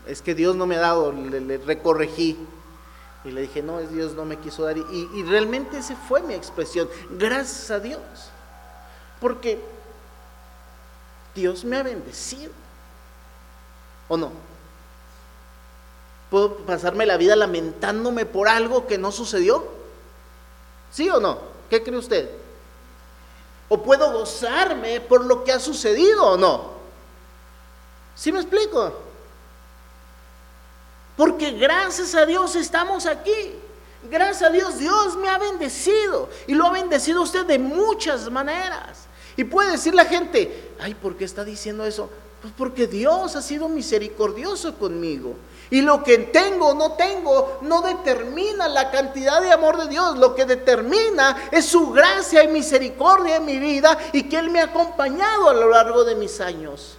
es 0.07 0.23
que 0.23 0.35
Dios 0.35 0.57
no 0.57 0.67
me 0.67 0.77
ha 0.77 0.81
dado, 0.81 1.13
le, 1.13 1.59
recorregí. 1.59 2.39
Y 3.25 3.31
le 3.31 3.43
dije, 3.43 3.63
no, 3.63 3.81
es 3.81 3.91
Dios 3.91 4.15
no 4.15 4.25
me 4.25 4.39
quiso 4.39 4.65
dar. 4.65 4.77
Y, 4.77 5.11
y 5.15 5.23
realmente 5.25 5.79
esa 5.79 5.97
fue 5.97 6.23
mi 6.23 6.35
expresión, 6.35 6.89
gracias 7.11 7.71
a 7.71 7.81
Dios. 7.81 8.01
Porque 9.21 9.59
Dios 11.35 11.65
me 11.65 11.77
ha 11.77 11.83
bendecido. 11.83 12.53
¿O 14.09 14.17
no? 14.17 14.33
¿Puedo 16.31 16.57
pasarme 16.59 17.07
la 17.07 17.17
vida 17.17 17.37
lamentándome 17.37 18.27
por 18.27 18.49
algo 18.49 18.87
que 18.87 18.99
no 18.99 19.13
sucedió? 19.13 19.65
¿Sí 20.91 21.09
o 21.09 21.21
no? 21.21 21.39
¿Qué 21.71 21.83
cree 21.83 21.99
usted? 21.99 22.29
¿O 23.69 23.83
puedo 23.83 24.13
gozarme 24.13 25.01
por 25.01 25.25
lo 25.25 25.45
que 25.45 25.53
ha 25.53 25.61
sucedido 25.61 26.33
o 26.33 26.37
no? 26.37 26.74
¿Sí 28.15 28.33
me 28.33 28.41
explico? 28.41 28.93
Porque 31.17 31.53
gracias 31.53 32.15
a 32.15 32.27
Dios 32.27 32.57
estamos 32.57 33.07
aquí. 33.07 33.55
Gracias 34.11 34.43
a 34.43 34.53
Dios, 34.53 34.79
Dios 34.79 35.17
me 35.17 35.29
ha 35.29 35.39
bendecido. 35.39 36.29
Y 36.47 36.55
lo 36.55 36.67
ha 36.67 36.73
bendecido 36.73 37.23
usted 37.23 37.47
de 37.47 37.59
muchas 37.59 38.31
maneras. 38.31 39.07
Y 39.37 39.45
puede 39.45 39.73
decir 39.73 39.95
la 39.95 40.05
gente, 40.05 40.73
ay, 40.81 40.95
¿por 40.95 41.17
qué 41.17 41.25
está 41.25 41.45
diciendo 41.45 41.85
eso? 41.85 42.11
Pues 42.43 42.53
porque 42.57 42.87
Dios 42.87 43.35
ha 43.37 43.43
sido 43.43 43.69
misericordioso 43.69 44.77
conmigo. 44.79 45.35
Y 45.71 45.81
lo 45.81 46.05
que 46.05 46.19
tengo 46.19 46.69
o 46.69 46.75
no 46.75 46.93
tengo 46.93 47.59
no 47.63 47.81
determina 47.81 48.69
la 48.69 48.91
cantidad 48.91 49.41
de 49.41 49.51
amor 49.51 49.79
de 49.79 49.89
Dios. 49.89 50.19
Lo 50.19 50.35
que 50.35 50.45
determina 50.45 51.49
es 51.51 51.65
su 51.65 51.91
gracia 51.91 52.45
y 52.45 52.49
misericordia 52.49 53.37
en 53.37 53.47
mi 53.47 53.59
vida 53.59 53.99
y 54.13 54.25
que 54.25 54.39
Él 54.39 54.51
me 54.51 54.61
ha 54.61 54.65
acompañado 54.65 55.49
a 55.49 55.55
lo 55.55 55.71
largo 55.71 56.05
de 56.05 56.15
mis 56.17 56.41
años. 56.41 56.99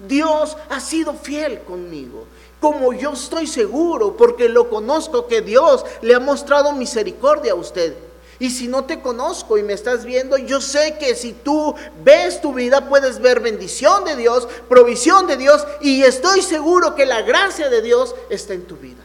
Dios 0.00 0.56
ha 0.68 0.80
sido 0.80 1.14
fiel 1.14 1.60
conmigo. 1.60 2.26
Como 2.60 2.92
yo 2.92 3.12
estoy 3.12 3.46
seguro, 3.46 4.16
porque 4.16 4.48
lo 4.48 4.68
conozco, 4.68 5.26
que 5.26 5.40
Dios 5.40 5.84
le 6.02 6.14
ha 6.14 6.20
mostrado 6.20 6.72
misericordia 6.72 7.52
a 7.52 7.56
usted. 7.56 7.94
Y 8.38 8.50
si 8.50 8.68
no 8.68 8.84
te 8.84 9.00
conozco 9.00 9.58
y 9.58 9.62
me 9.62 9.74
estás 9.74 10.04
viendo, 10.04 10.38
yo 10.38 10.62
sé 10.62 10.96
que 10.98 11.14
si 11.14 11.34
tú 11.34 11.74
ves 12.02 12.40
tu 12.40 12.54
vida, 12.54 12.88
puedes 12.88 13.20
ver 13.20 13.40
bendición 13.40 14.04
de 14.04 14.16
Dios, 14.16 14.48
provisión 14.68 15.26
de 15.26 15.36
Dios, 15.36 15.66
y 15.82 16.02
estoy 16.02 16.40
seguro 16.40 16.94
que 16.94 17.04
la 17.04 17.20
gracia 17.20 17.68
de 17.68 17.82
Dios 17.82 18.14
está 18.30 18.54
en 18.54 18.66
tu 18.66 18.76
vida. 18.76 19.02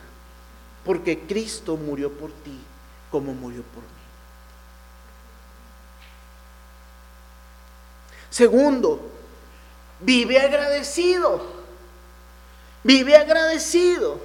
Porque 0.86 1.20
Cristo 1.20 1.75
murió 1.75 2.12
por 2.12 2.32
ti 2.32 2.58
como 3.12 3.34
murió 3.34 3.62
por 3.62 3.84
mí. 3.84 3.90
Segundo, 8.30 9.00
Vive 10.00 10.40
agradecido. 10.40 11.42
Vive 12.84 13.16
agradecido. 13.16 14.20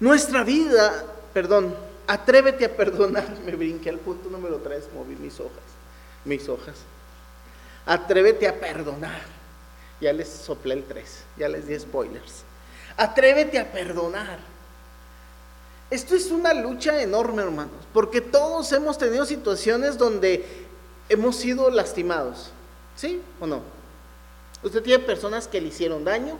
Nuestra 0.00 0.42
vida, 0.44 1.04
perdón, 1.32 1.76
atrévete 2.06 2.64
a 2.64 2.76
perdonar. 2.76 3.28
Me 3.44 3.54
brinqué 3.54 3.90
al 3.90 3.98
punto 3.98 4.28
número 4.30 4.56
3, 4.56 4.88
moví 4.94 5.14
mis 5.16 5.38
hojas. 5.38 5.62
Mis 6.24 6.48
hojas. 6.48 6.76
Atrévete 7.86 8.48
a 8.48 8.58
perdonar. 8.58 9.20
Ya 10.00 10.12
les 10.12 10.28
soplé 10.28 10.74
el 10.74 10.84
3, 10.84 11.24
ya 11.36 11.48
les 11.48 11.66
di 11.66 11.78
spoilers. 11.78 12.44
Atrévete 12.96 13.58
a 13.58 13.70
perdonar. 13.70 14.38
Esto 15.90 16.14
es 16.14 16.30
una 16.30 16.54
lucha 16.54 17.02
enorme, 17.02 17.42
hermanos, 17.42 17.74
porque 17.92 18.20
todos 18.20 18.70
hemos 18.72 18.96
tenido 18.96 19.26
situaciones 19.26 19.98
donde 19.98 20.44
hemos 21.08 21.34
sido 21.34 21.68
lastimados, 21.68 22.50
¿sí 22.94 23.20
o 23.40 23.46
no? 23.48 23.60
Usted 24.62 24.82
tiene 24.82 25.02
personas 25.02 25.48
que 25.48 25.60
le 25.60 25.68
hicieron 25.68 26.04
daño, 26.04 26.38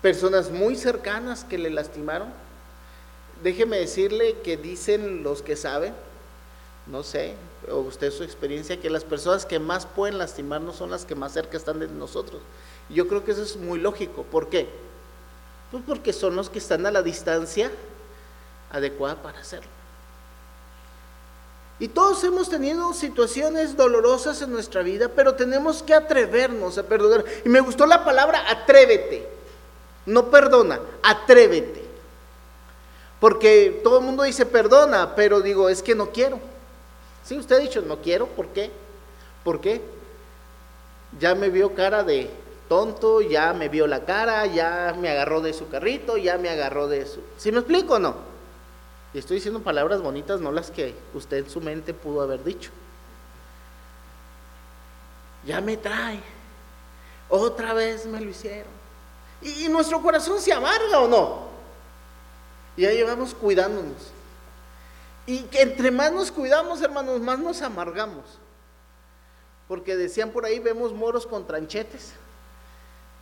personas 0.00 0.50
muy 0.50 0.76
cercanas 0.76 1.42
que 1.42 1.58
le 1.58 1.70
lastimaron. 1.70 2.28
Déjeme 3.42 3.78
decirle 3.78 4.36
que 4.44 4.56
dicen 4.56 5.24
los 5.24 5.42
que 5.42 5.56
saben, 5.56 5.92
no 6.86 7.02
sé, 7.02 7.34
o 7.70 7.78
usted 7.78 8.12
su 8.12 8.22
experiencia, 8.22 8.80
que 8.80 8.90
las 8.90 9.02
personas 9.02 9.44
que 9.44 9.58
más 9.58 9.86
pueden 9.86 10.18
lastimarnos 10.18 10.76
son 10.76 10.90
las 10.90 11.04
que 11.04 11.16
más 11.16 11.32
cerca 11.32 11.56
están 11.56 11.80
de 11.80 11.88
nosotros. 11.88 12.40
Yo 12.88 13.08
creo 13.08 13.24
que 13.24 13.32
eso 13.32 13.42
es 13.42 13.56
muy 13.56 13.80
lógico. 13.80 14.22
¿Por 14.22 14.48
qué? 14.48 14.68
Pues 15.72 15.82
porque 15.86 16.12
son 16.12 16.36
los 16.36 16.48
que 16.48 16.58
están 16.58 16.86
a 16.86 16.92
la 16.92 17.02
distancia 17.02 17.70
adecuada 18.70 19.16
para 19.16 19.40
hacerlo. 19.40 19.78
Y 21.80 21.88
todos 21.88 22.24
hemos 22.24 22.48
tenido 22.48 22.92
situaciones 22.92 23.76
dolorosas 23.76 24.42
en 24.42 24.50
nuestra 24.50 24.82
vida, 24.82 25.08
pero 25.14 25.34
tenemos 25.34 25.82
que 25.82 25.94
atrevernos 25.94 26.76
a 26.76 26.82
perdonar. 26.82 27.24
Y 27.44 27.48
me 27.48 27.60
gustó 27.60 27.86
la 27.86 28.04
palabra 28.04 28.44
atrévete. 28.48 29.28
No 30.06 30.30
perdona, 30.30 30.80
atrévete. 31.02 31.84
Porque 33.20 33.80
todo 33.84 33.98
el 33.98 34.04
mundo 34.04 34.24
dice 34.24 34.44
perdona, 34.44 35.14
pero 35.14 35.40
digo, 35.40 35.68
es 35.68 35.82
que 35.82 35.94
no 35.94 36.10
quiero. 36.10 36.40
Sí, 37.24 37.38
usted 37.38 37.56
ha 37.56 37.60
dicho, 37.60 37.82
no 37.82 37.98
quiero, 37.98 38.26
¿por 38.26 38.48
qué? 38.48 38.70
¿Por 39.44 39.60
qué? 39.60 39.80
Ya 41.20 41.34
me 41.34 41.48
vio 41.48 41.74
cara 41.74 42.02
de 42.02 42.30
tonto, 42.68 43.20
ya 43.20 43.52
me 43.52 43.68
vio 43.68 43.86
la 43.86 44.04
cara, 44.04 44.46
ya 44.46 44.96
me 44.98 45.10
agarró 45.10 45.40
de 45.40 45.52
su 45.52 45.68
carrito, 45.68 46.16
ya 46.16 46.38
me 46.38 46.48
agarró 46.48 46.88
de 46.88 47.06
su... 47.06 47.20
¿Sí 47.36 47.52
me 47.52 47.58
explico 47.58 47.94
o 47.94 47.98
no? 47.98 48.27
Y 49.14 49.18
estoy 49.18 49.36
diciendo 49.36 49.60
palabras 49.60 50.02
bonitas, 50.02 50.40
no 50.40 50.52
las 50.52 50.70
que 50.70 50.94
usted 51.14 51.38
en 51.38 51.50
su 51.50 51.60
mente 51.60 51.94
pudo 51.94 52.20
haber 52.20 52.44
dicho. 52.44 52.70
Ya 55.46 55.60
me 55.60 55.76
trae. 55.76 56.20
Otra 57.28 57.72
vez 57.72 58.06
me 58.06 58.20
lo 58.20 58.30
hicieron. 58.30 58.78
Y, 59.40 59.68
nuestro 59.68 60.02
corazón 60.02 60.40
se 60.40 60.52
amarga 60.52 61.00
o 61.00 61.08
no. 61.08 61.48
Y 62.76 62.84
ahí 62.84 63.02
vamos 63.02 63.34
cuidándonos. 63.34 64.12
Y 65.26 65.42
que 65.42 65.62
entre 65.62 65.90
más 65.90 66.12
nos 66.12 66.30
cuidamos, 66.30 66.82
hermanos, 66.82 67.20
más 67.20 67.38
nos 67.38 67.62
amargamos. 67.62 68.24
Porque 69.68 69.96
decían 69.96 70.30
por 70.30 70.44
ahí, 70.44 70.58
vemos 70.58 70.92
moros 70.92 71.26
con 71.26 71.46
tranchetes. 71.46 72.12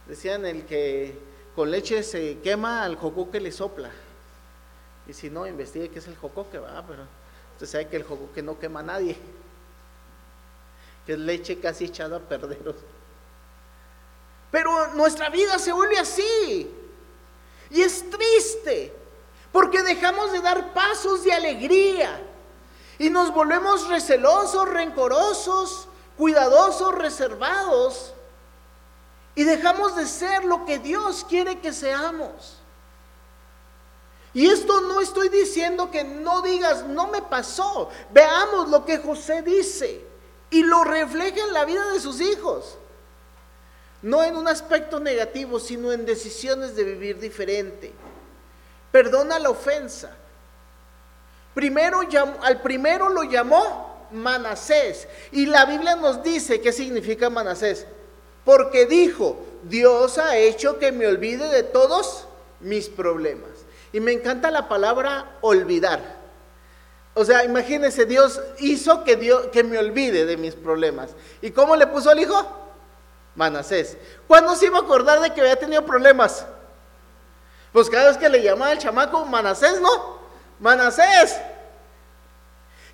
Decían 0.06 0.46
el 0.46 0.64
que 0.64 1.18
con 1.54 1.70
leche 1.70 2.02
se 2.02 2.38
quema, 2.38 2.84
al 2.84 2.96
jocó 2.96 3.30
que 3.30 3.40
le 3.40 3.52
sopla. 3.52 3.90
Y 5.06 5.12
si 5.12 5.30
no, 5.30 5.46
investigue 5.46 5.90
qué 5.90 5.98
es 5.98 6.08
el 6.08 6.16
jocoque, 6.16 6.58
va, 6.58 6.84
pero 6.86 7.04
usted 7.52 7.66
sabe 7.66 7.88
que 7.88 7.96
el 7.96 8.02
jocoque 8.02 8.42
no 8.42 8.58
quema 8.58 8.80
a 8.80 8.84
nadie, 8.84 9.16
que 11.04 11.12
es 11.12 11.18
leche 11.18 11.60
casi 11.60 11.84
echada 11.84 12.16
a 12.16 12.20
perder. 12.20 12.74
Pero 14.50 14.94
nuestra 14.94 15.28
vida 15.28 15.58
se 15.58 15.72
vuelve 15.72 15.98
así. 15.98 16.70
Y 17.70 17.82
es 17.82 18.08
triste, 18.10 18.92
porque 19.52 19.82
dejamos 19.82 20.32
de 20.32 20.40
dar 20.40 20.72
pasos 20.72 21.24
de 21.24 21.32
alegría 21.32 22.20
y 22.98 23.10
nos 23.10 23.32
volvemos 23.32 23.88
recelosos, 23.88 24.68
rencorosos, 24.68 25.88
cuidadosos, 26.16 26.94
reservados 26.94 28.12
y 29.34 29.44
dejamos 29.44 29.96
de 29.96 30.06
ser 30.06 30.44
lo 30.44 30.64
que 30.64 30.78
Dios 30.78 31.24
quiere 31.28 31.58
que 31.60 31.72
seamos. 31.72 32.58
Y 34.36 34.50
esto 34.50 34.82
no 34.82 35.00
estoy 35.00 35.30
diciendo 35.30 35.90
que 35.90 36.04
no 36.04 36.42
digas, 36.42 36.84
no 36.84 37.06
me 37.06 37.22
pasó. 37.22 37.88
Veamos 38.12 38.68
lo 38.68 38.84
que 38.84 38.98
José 38.98 39.40
dice 39.40 40.04
y 40.50 40.62
lo 40.62 40.84
refleja 40.84 41.40
en 41.42 41.54
la 41.54 41.64
vida 41.64 41.90
de 41.94 42.00
sus 42.00 42.20
hijos. 42.20 42.76
No 44.02 44.22
en 44.22 44.36
un 44.36 44.46
aspecto 44.46 45.00
negativo, 45.00 45.58
sino 45.58 45.90
en 45.90 46.04
decisiones 46.04 46.76
de 46.76 46.84
vivir 46.84 47.18
diferente. 47.18 47.94
Perdona 48.92 49.38
la 49.38 49.48
ofensa. 49.48 50.14
Primero 51.54 52.00
al 52.42 52.60
primero 52.60 53.08
lo 53.08 53.22
llamó 53.22 54.06
Manasés. 54.12 55.08
Y 55.32 55.46
la 55.46 55.64
Biblia 55.64 55.96
nos 55.96 56.22
dice 56.22 56.60
qué 56.60 56.72
significa 56.72 57.30
Manasés. 57.30 57.86
Porque 58.44 58.84
dijo, 58.84 59.38
Dios 59.62 60.18
ha 60.18 60.36
hecho 60.36 60.78
que 60.78 60.92
me 60.92 61.06
olvide 61.06 61.48
de 61.48 61.62
todos 61.62 62.26
mis 62.60 62.90
problemas. 62.90 63.55
Y 63.92 64.00
me 64.00 64.12
encanta 64.12 64.50
la 64.50 64.68
palabra 64.68 65.36
olvidar. 65.40 66.16
O 67.14 67.24
sea, 67.24 67.44
imagínense, 67.44 68.04
Dios 68.04 68.40
hizo 68.58 69.02
que, 69.02 69.16
Dios, 69.16 69.46
que 69.46 69.64
me 69.64 69.78
olvide 69.78 70.26
de 70.26 70.36
mis 70.36 70.54
problemas. 70.54 71.10
¿Y 71.40 71.50
cómo 71.50 71.74
le 71.74 71.86
puso 71.86 72.10
al 72.10 72.20
hijo? 72.20 72.46
Manasés. 73.34 73.96
¿Cuándo 74.26 74.54
se 74.54 74.66
iba 74.66 74.78
a 74.78 74.82
acordar 74.82 75.20
de 75.20 75.32
que 75.32 75.40
había 75.40 75.56
tenido 75.56 75.84
problemas? 75.84 76.44
Pues 77.72 77.88
cada 77.88 78.08
vez 78.08 78.18
que 78.18 78.28
le 78.28 78.42
llamaba 78.42 78.72
al 78.72 78.78
chamaco, 78.78 79.24
Manasés, 79.24 79.80
¿no? 79.80 80.18
Manasés. 80.60 81.38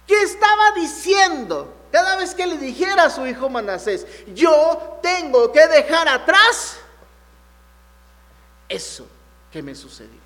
¿Qué 0.06 0.22
estaba 0.22 0.72
diciendo? 0.76 1.74
Cada 1.90 2.16
vez 2.16 2.34
que 2.34 2.46
le 2.46 2.58
dijera 2.58 3.04
a 3.04 3.10
su 3.10 3.26
hijo 3.26 3.50
Manasés, 3.50 4.06
yo 4.34 4.98
tengo 5.02 5.52
que 5.52 5.66
dejar 5.68 6.08
atrás 6.08 6.78
eso 8.68 9.06
que 9.50 9.62
me 9.62 9.74
sucedió. 9.74 10.21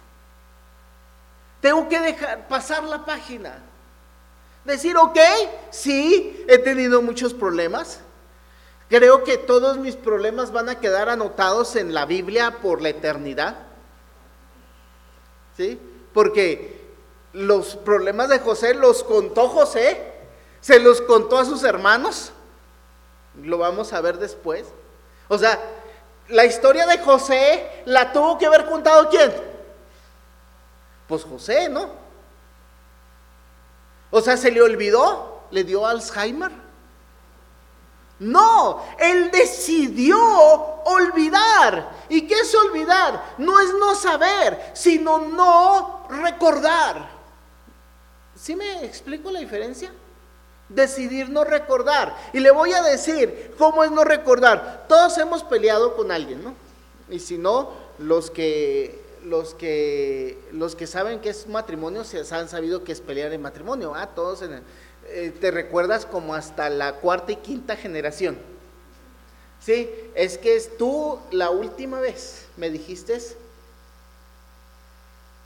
Tengo 1.66 1.88
que 1.88 1.98
dejar 1.98 2.46
pasar 2.46 2.85
la 2.85 3.05
página. 3.05 3.59
Decir, 4.64 4.96
ok, 4.96 5.18
sí, 5.70 6.44
he 6.46 6.59
tenido 6.59 7.02
muchos 7.02 7.35
problemas. 7.35 7.98
Creo 8.88 9.24
que 9.24 9.37
todos 9.37 9.76
mis 9.76 9.96
problemas 9.96 10.52
van 10.52 10.68
a 10.68 10.79
quedar 10.79 11.09
anotados 11.09 11.74
en 11.74 11.92
la 11.92 12.07
Biblia 12.07 12.59
por 12.62 12.81
la 12.81 12.90
eternidad. 12.90 13.57
¿Sí? 15.57 15.81
Porque 16.14 16.87
los 17.33 17.74
problemas 17.74 18.29
de 18.29 18.38
José 18.38 18.72
los 18.72 19.02
contó 19.02 19.48
José, 19.48 20.00
se 20.61 20.79
los 20.79 21.00
contó 21.00 21.37
a 21.37 21.44
sus 21.44 21.64
hermanos. 21.64 22.31
Lo 23.42 23.59
vamos 23.59 23.92
a 23.92 24.00
ver 24.00 24.18
después. 24.18 24.66
O 25.26 25.37
sea, 25.37 25.59
la 26.29 26.44
historia 26.44 26.87
de 26.87 26.98
José 26.98 27.83
la 27.87 28.12
tuvo 28.12 28.38
que 28.38 28.46
haber 28.46 28.66
contado 28.66 29.09
quién? 29.09 29.56
Pues 31.09 31.25
José, 31.25 31.69
¿no? 31.69 31.88
O 34.11 34.21
sea, 34.21 34.37
¿se 34.37 34.51
le 34.51 34.62
olvidó? 34.62 35.42
¿Le 35.51 35.64
dio 35.64 35.87
Alzheimer? 35.87 36.51
No, 38.19 38.83
él 38.99 39.31
decidió 39.31 40.19
olvidar. 40.19 41.90
¿Y 42.09 42.27
qué 42.27 42.35
es 42.35 42.55
olvidar? 42.55 43.35
No 43.38 43.61
es 43.61 43.75
no 43.75 43.95
saber, 43.95 44.71
sino 44.75 45.19
no 45.19 46.07
recordar. 46.09 47.11
¿Sí 48.35 48.57
me 48.57 48.85
explico 48.85 49.31
la 49.31 49.40
diferencia? 49.40 49.92
Decidir 50.69 51.29
no 51.29 51.45
recordar. 51.45 52.16
Y 52.33 52.40
le 52.40 52.51
voy 52.51 52.73
a 52.73 52.83
decir 52.83 53.55
cómo 53.59 53.85
es 53.85 53.90
no 53.90 54.03
recordar. 54.03 54.87
Todos 54.88 55.16
hemos 55.19 55.45
peleado 55.45 55.95
con 55.95 56.11
alguien, 56.11 56.42
¿no? 56.42 56.55
Y 57.11 57.19
si 57.19 57.38
no, 57.38 57.71
los 57.99 58.31
que 58.31 59.06
los 59.27 59.55
que, 59.55 60.39
los 60.53 60.77
que 60.77 60.87
saben 60.87 61.21
que 61.21 61.31
es 61.31 61.49
matrimonio 61.49 62.05
se 62.05 62.23
han 62.35 62.49
sabido 62.49 62.85
que 62.85 62.93
es 62.93 63.01
pelear 63.01 63.33
en 63.33 63.43
matrimonio. 63.43 63.95
Ah, 63.95 64.15
todos 64.15 64.43
eh, 65.09 65.33
te 65.41 65.51
recuerdas 65.51 66.07
como 66.07 66.35
hasta 66.35 66.71
la 66.71 66.95
cuarta 66.97 67.33
y 67.33 67.37
quinta 67.37 67.77
generación. 67.77 68.39
Sí, 69.61 69.91
es 70.15 70.39
que 70.39 70.57
es 70.57 70.77
tú 70.77 71.19
la 71.33 71.51
última 71.51 71.99
vez 72.01 72.47
me 72.57 72.71
dijiste 72.71 73.21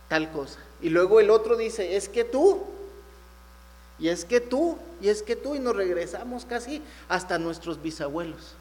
tal 0.08 0.30
cosa. 0.30 0.58
Y 0.82 0.90
luego 0.90 1.20
el 1.20 1.30
otro 1.30 1.56
dice, 1.56 1.96
es 1.96 2.08
que 2.08 2.24
tú, 2.24 2.62
y 3.98 4.08
es 4.08 4.24
que 4.24 4.40
tú, 4.40 4.76
y 5.00 5.08
es 5.08 5.22
que 5.22 5.36
tú, 5.36 5.54
y 5.54 5.58
nos 5.58 5.76
regresamos 5.76 6.44
casi 6.44 6.82
hasta 7.08 7.38
nuestros 7.38 7.80
bisabuelos. 7.80 8.54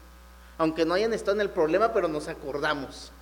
Aunque 0.58 0.84
no 0.84 0.94
hayan 0.94 1.12
estado 1.12 1.32
en 1.32 1.40
el 1.40 1.50
problema, 1.50 1.92
pero 1.92 2.08
nos 2.08 2.28
acordamos. 2.28 3.12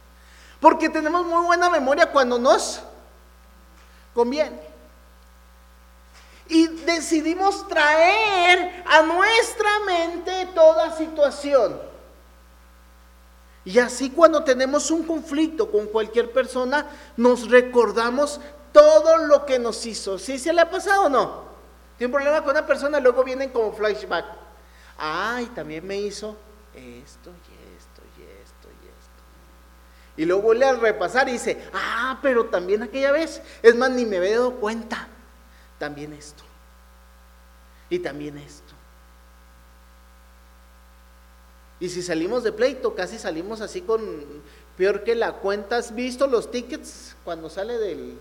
Porque 0.61 0.89
tenemos 0.89 1.25
muy 1.25 1.45
buena 1.47 1.71
memoria 1.71 2.11
cuando 2.11 2.39
nos 2.39 2.81
conviene. 4.15 4.61
Y 6.49 6.67
decidimos 6.67 7.69
traer 7.69 8.83
a 8.87 9.03
nuestra 9.03 9.69
mente 9.87 10.49
toda 10.55 10.97
situación. 10.97 11.79
Y 13.65 13.79
así 13.79 14.11
cuando 14.11 14.43
tenemos 14.45 14.91
un 14.91 15.03
conflicto 15.05 15.71
con 15.71 15.87
cualquier 15.89 16.33
persona, 16.33 16.87
nos 17.17 17.51
recordamos 17.51 18.41
todo 18.73 19.19
lo 19.19 19.45
que 19.45 19.59
nos 19.59 19.85
hizo. 19.85 20.19
¿Sí 20.19 20.39
se 20.39 20.53
le 20.53 20.63
ha 20.63 20.71
pasado 20.71 21.05
o 21.05 21.09
no? 21.09 21.43
Tiene 21.99 22.07
un 22.07 22.13
problema 22.13 22.43
con 22.43 22.53
una 22.53 22.67
persona, 22.67 22.99
luego 22.99 23.23
vienen 23.25 23.51
como 23.51 23.73
flashback. 23.73 24.25
Ay, 24.97 25.47
también 25.47 25.87
me 25.87 25.99
hizo 25.99 26.37
esto 26.75 27.31
y 27.31 27.58
y 30.19 30.27
luego 30.27 30.43
vuelve 30.43 30.65
a 30.65 30.75
repasar 30.75 31.29
y 31.29 31.33
dice, 31.33 31.57
ah, 31.73 32.19
pero 32.21 32.47
también 32.47 32.83
aquella 32.83 33.13
vez, 33.13 33.41
es 33.63 33.77
más, 33.77 33.89
ni 33.93 34.05
me 34.05 34.17
había 34.17 34.33
dado 34.33 34.57
cuenta, 34.57 35.07
también 35.79 36.13
esto. 36.13 36.43
Y 37.89 38.01
también 38.01 38.37
esto. 38.37 38.75
Y 41.79 41.89
si 41.89 42.03
salimos 42.03 42.43
de 42.43 42.51
pleito, 42.51 42.97
casi 42.97 43.17
salimos 43.17 43.61
así 43.61 43.83
con, 43.83 44.03
peor 44.77 45.05
que 45.05 45.15
la 45.15 45.35
cuenta. 45.35 45.77
¿Has 45.77 45.95
visto 45.95 46.27
los 46.27 46.51
tickets 46.51 47.15
cuando 47.25 47.49
sale 47.49 47.79
del... 47.79 48.19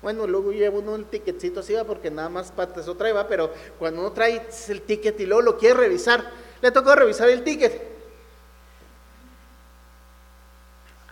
Bueno, 0.00 0.26
luego 0.26 0.52
lleva 0.52 0.78
uno 0.78 0.94
el 0.94 1.04
ticketcito 1.04 1.60
así, 1.60 1.74
va, 1.74 1.84
porque 1.84 2.10
nada 2.10 2.30
más 2.30 2.50
patas 2.50 2.88
otra 2.88 3.12
va, 3.12 3.28
pero 3.28 3.52
cuando 3.78 4.00
uno 4.00 4.12
trae 4.12 4.46
el 4.68 4.82
ticket 4.82 5.20
y 5.20 5.26
luego 5.26 5.42
lo 5.42 5.58
quiere 5.58 5.80
revisar, 5.80 6.30
le 6.62 6.70
toca 6.70 6.94
revisar 6.94 7.28
el 7.28 7.44
ticket. 7.44 7.95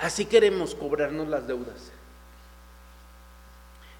Así 0.04 0.26
queremos 0.26 0.74
cobrarnos 0.74 1.28
las 1.28 1.46
deudas. 1.46 1.90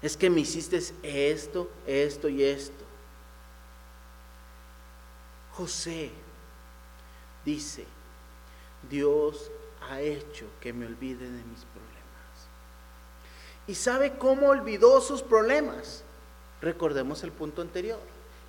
Es 0.03 0.15
que 0.15 0.29
me 0.29 0.41
hiciste 0.41 0.79
esto, 1.01 1.67
esto 1.87 2.29
y 2.29 2.43
esto. 2.43 2.85
José 5.53 6.11
dice, 7.43 7.87
Dios 8.87 9.49
ha 9.89 9.99
hecho 9.99 10.45
que 10.61 10.73
me 10.73 10.85
olvide 10.85 11.25
de 11.25 11.43
mis 11.43 11.65
problemas. 11.65 11.95
¿Y 13.65 13.73
sabe 13.73 14.15
cómo 14.19 14.49
olvidó 14.49 15.01
sus 15.01 15.23
problemas? 15.23 16.03
Recordemos 16.61 17.23
el 17.23 17.31
punto 17.31 17.63
anterior. 17.63 17.99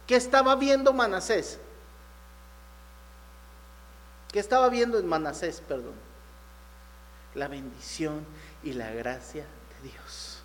¿Qué 0.07 0.17
estaba 0.17 0.57
viendo 0.57 0.93
Manasés? 0.93 1.59
¿Qué 4.31 4.41
estaba 4.41 4.69
viendo 4.69 4.99
en 4.99 5.07
Manasés, 5.09 5.63
perdón? 5.67 6.06
La 7.37 7.47
bendición 7.49 8.27
y 8.65 8.73
la 8.73 8.91
gracia 8.91 9.45
de 9.45 9.91
Dios. 9.91 10.39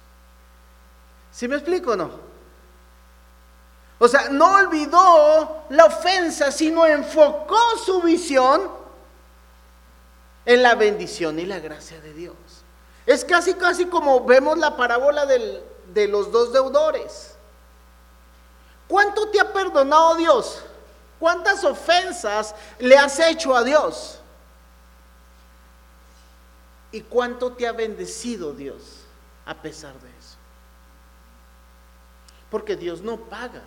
¿Sí 1.31 1.47
me 1.47 1.55
explico 1.55 1.91
o 1.91 1.95
no? 1.95 2.11
O 3.97 4.07
sea, 4.07 4.29
no 4.29 4.55
olvidó 4.55 5.65
la 5.69 5.85
ofensa, 5.85 6.51
sino 6.51 6.85
enfocó 6.85 7.59
su 7.83 8.01
visión 8.01 8.69
en 10.45 10.63
la 10.63 10.75
bendición 10.75 11.39
y 11.39 11.45
la 11.45 11.59
gracia 11.59 11.99
de 12.01 12.13
Dios. 12.13 12.35
Es 13.05 13.25
casi, 13.25 13.53
casi 13.53 13.85
como 13.85 14.25
vemos 14.25 14.57
la 14.57 14.75
parábola 14.75 15.25
de 15.25 16.07
los 16.07 16.31
dos 16.31 16.51
deudores. 16.51 17.35
¿Cuánto 18.87 19.29
te 19.29 19.39
ha 19.39 19.53
perdonado 19.53 20.15
Dios? 20.15 20.61
¿Cuántas 21.19 21.63
ofensas 21.63 22.53
le 22.79 22.97
has 22.97 23.19
hecho 23.19 23.55
a 23.55 23.63
Dios? 23.63 24.20
¿Y 26.91 27.01
cuánto 27.01 27.53
te 27.53 27.67
ha 27.67 27.71
bendecido 27.71 28.53
Dios 28.53 29.05
a 29.45 29.61
pesar 29.61 29.93
de 29.93 30.09
eso? 30.09 30.37
Porque 32.49 32.75
Dios 32.75 33.01
no 33.01 33.17
paga 33.17 33.63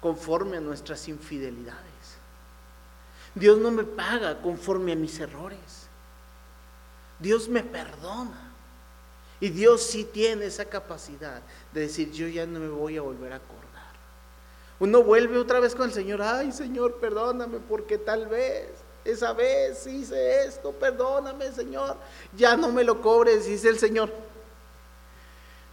conforme 0.00 0.58
a 0.58 0.60
nuestras 0.60 1.08
infidelidades. 1.08 1.82
Dios 3.34 3.58
no 3.58 3.70
me 3.70 3.84
paga 3.84 4.40
conforme 4.40 4.92
a 4.92 4.96
mis 4.96 5.18
errores. 5.18 5.88
Dios 7.18 7.48
me 7.48 7.62
perdona. 7.62 8.52
Y 9.40 9.50
Dios 9.50 9.82
sí 9.82 10.04
tiene 10.04 10.46
esa 10.46 10.64
capacidad 10.64 11.42
de 11.72 11.80
decir, 11.82 12.10
yo 12.12 12.28
ya 12.28 12.46
no 12.46 12.58
me 12.60 12.68
voy 12.68 12.96
a 12.96 13.02
volver 13.02 13.32
a 13.32 13.36
acordar. 13.36 13.66
Uno 14.78 15.02
vuelve 15.02 15.38
otra 15.38 15.60
vez 15.60 15.74
con 15.74 15.88
el 15.88 15.94
Señor, 15.94 16.22
ay 16.22 16.52
Señor, 16.52 16.96
perdóname 16.98 17.58
porque 17.58 17.98
tal 17.98 18.26
vez 18.28 18.70
esa 19.10 19.32
vez 19.32 19.86
hice 19.86 20.44
esto, 20.44 20.72
perdóname 20.72 21.52
Señor, 21.52 21.96
ya 22.36 22.56
no 22.56 22.70
me 22.70 22.84
lo 22.84 23.00
cobres, 23.00 23.46
dice 23.46 23.68
el 23.68 23.78
Señor. 23.78 24.12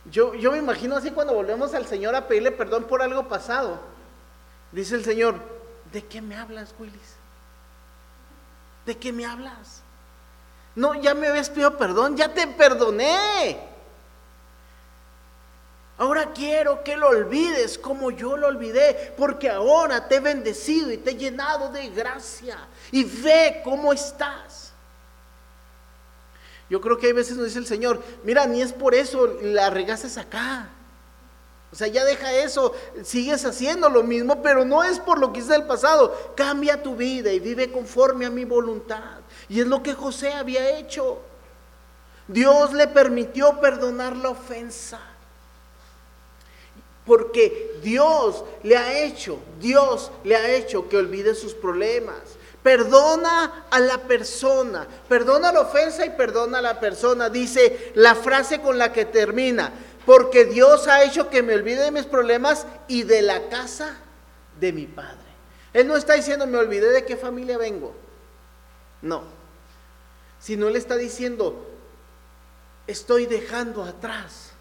Yo, 0.05 0.33
yo 0.33 0.51
me 0.51 0.57
imagino 0.57 0.97
así 0.97 1.11
cuando 1.11 1.33
volvemos 1.33 1.73
al 1.73 1.85
Señor 1.87 2.15
a 2.15 2.27
pedirle 2.27 2.51
perdón 2.51 2.83
por 2.83 3.01
algo 3.01 3.27
pasado. 3.27 3.79
Dice 4.71 4.95
el 4.95 5.03
Señor, 5.03 5.35
¿de 5.91 6.03
qué 6.05 6.21
me 6.21 6.35
hablas, 6.35 6.73
Willis? 6.79 7.15
¿De 8.85 8.97
qué 8.97 9.13
me 9.13 9.25
hablas? 9.25 9.81
No, 10.75 10.95
ya 10.95 11.13
me 11.13 11.27
habías 11.27 11.49
pedido 11.49 11.77
perdón, 11.77 12.17
ya 12.17 12.33
te 12.33 12.47
perdoné. 12.47 13.72
Ahora 15.97 16.31
quiero 16.33 16.83
que 16.83 16.97
lo 16.97 17.09
olvides 17.09 17.77
como 17.77 18.09
yo 18.09 18.35
lo 18.35 18.47
olvidé, 18.47 19.13
porque 19.15 19.49
ahora 19.49 20.07
te 20.07 20.15
he 20.15 20.19
bendecido 20.19 20.91
y 20.91 20.97
te 20.97 21.11
he 21.11 21.15
llenado 21.15 21.69
de 21.69 21.89
gracia. 21.89 22.57
Y 22.91 23.03
ve 23.03 23.61
cómo 23.63 23.93
estás. 23.93 24.73
Yo 26.69 26.81
creo 26.81 26.97
que 26.97 27.07
hay 27.07 27.13
veces 27.13 27.37
nos 27.37 27.45
dice 27.45 27.59
el 27.59 27.67
Señor, 27.67 28.01
mira, 28.23 28.47
ni 28.47 28.61
es 28.61 28.73
por 28.73 28.95
eso 28.95 29.27
la 29.41 29.69
regases 29.69 30.17
acá. 30.17 30.69
O 31.71 31.75
sea, 31.75 31.87
ya 31.87 32.03
deja 32.05 32.33
eso, 32.33 32.73
sigues 33.03 33.45
haciendo 33.45 33.89
lo 33.89 34.03
mismo, 34.03 34.41
pero 34.41 34.65
no 34.65 34.83
es 34.83 34.99
por 34.99 35.19
lo 35.19 35.33
que 35.33 35.39
hice 35.39 35.55
el 35.55 35.65
pasado. 35.65 36.33
Cambia 36.35 36.81
tu 36.81 36.95
vida 36.95 37.31
y 37.31 37.39
vive 37.39 37.71
conforme 37.71 38.25
a 38.25 38.31
mi 38.31 38.45
voluntad. 38.45 39.19
Y 39.49 39.59
es 39.59 39.67
lo 39.67 39.83
que 39.83 39.93
José 39.93 40.33
había 40.33 40.77
hecho. 40.77 41.19
Dios 42.27 42.73
le 42.73 42.87
permitió 42.87 43.59
perdonar 43.59 44.15
la 44.15 44.29
ofensa. 44.29 44.99
Porque 47.05 47.79
Dios 47.81 48.43
le 48.63 48.77
ha 48.77 49.03
hecho, 49.03 49.39
Dios 49.59 50.11
le 50.23 50.35
ha 50.35 50.49
hecho 50.51 50.87
que 50.87 50.97
olvide 50.97 51.35
sus 51.35 51.53
problemas. 51.53 52.21
Perdona 52.61 53.65
a 53.69 53.79
la 53.81 53.97
persona, 53.97 54.87
perdona 55.09 55.51
la 55.51 55.61
ofensa 55.61 56.05
y 56.05 56.11
perdona 56.11 56.59
a 56.59 56.61
la 56.61 56.79
persona. 56.79 57.29
Dice 57.29 57.91
la 57.95 58.15
frase 58.15 58.61
con 58.61 58.77
la 58.77 58.93
que 58.93 59.03
termina, 59.03 59.73
porque 60.05 60.45
Dios 60.45 60.87
ha 60.87 61.03
hecho 61.03 61.29
que 61.29 61.43
me 61.43 61.55
olvide 61.55 61.81
de 61.81 61.91
mis 61.91 62.05
problemas 62.05 62.65
y 62.87 63.03
de 63.03 63.21
la 63.21 63.49
casa 63.49 63.97
de 64.59 64.71
mi 64.71 64.87
padre. 64.87 65.17
Él 65.73 65.87
no 65.87 65.97
está 65.97 66.13
diciendo 66.13 66.47
me 66.47 66.57
olvidé 66.57 66.89
de 66.91 67.03
qué 67.03 67.17
familia 67.17 67.57
vengo. 67.57 67.93
No. 69.01 69.23
Sino 70.39 70.69
él 70.69 70.77
está 70.77 70.95
diciendo 70.95 71.69
estoy 72.87 73.25
dejando 73.25 73.83
atrás 73.83 74.52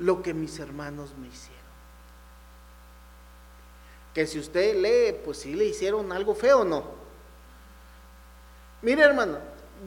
lo 0.00 0.22
que 0.22 0.34
mis 0.34 0.58
hermanos 0.58 1.10
me 1.18 1.28
hicieron. 1.28 1.60
Que 4.14 4.26
si 4.26 4.38
usted 4.38 4.76
lee, 4.80 5.16
pues 5.24 5.38
si 5.38 5.54
le 5.54 5.66
hicieron 5.66 6.10
algo 6.10 6.34
feo 6.34 6.60
o 6.60 6.64
no. 6.64 6.84
Mire 8.82 9.02
hermano, 9.02 9.38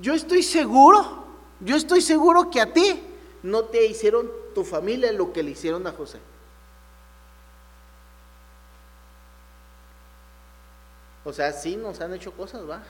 yo 0.02 0.14
estoy 0.14 0.44
seguro, 0.44 1.26
yo 1.60 1.76
estoy 1.76 2.02
seguro 2.02 2.50
que 2.50 2.62
a 2.62 2.72
ti 2.72 3.04
no 3.42 3.66
te 3.66 3.86
hicieron 3.86 4.30
tu 4.54 4.64
familia 4.64 5.12
lo 5.12 5.34
que 5.34 5.44
le 5.44 5.52
hicieron 5.52 5.86
a 5.88 5.92
José. 5.92 6.20
O 11.26 11.34
sea, 11.34 11.52
sí 11.54 11.76
nos 11.76 12.00
han 12.02 12.14
hecho 12.14 12.34
cosas, 12.34 12.70
va. 12.70 12.84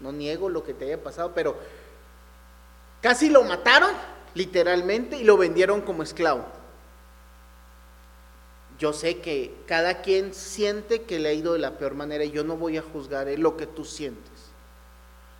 No 0.00 0.12
niego 0.12 0.50
lo 0.50 0.62
que 0.62 0.74
te 0.74 0.84
haya 0.84 1.02
pasado, 1.02 1.32
pero 1.34 1.56
casi 3.00 3.30
lo 3.30 3.42
mataron, 3.44 3.90
literalmente, 4.34 5.16
y 5.16 5.24
lo 5.24 5.38
vendieron 5.38 5.80
como 5.80 6.02
esclavo 6.02 6.44
yo 8.78 8.92
sé 8.92 9.20
que 9.20 9.54
cada 9.66 10.02
quien 10.02 10.34
siente 10.34 11.02
que 11.02 11.18
le 11.18 11.30
ha 11.30 11.32
ido 11.32 11.54
de 11.54 11.58
la 11.58 11.78
peor 11.78 11.94
manera 11.94 12.24
y 12.24 12.30
yo 12.30 12.44
no 12.44 12.56
voy 12.56 12.76
a 12.76 12.82
juzgar 12.82 13.26
lo 13.38 13.56
que 13.56 13.66
tú 13.66 13.84
sientes, 13.84 14.32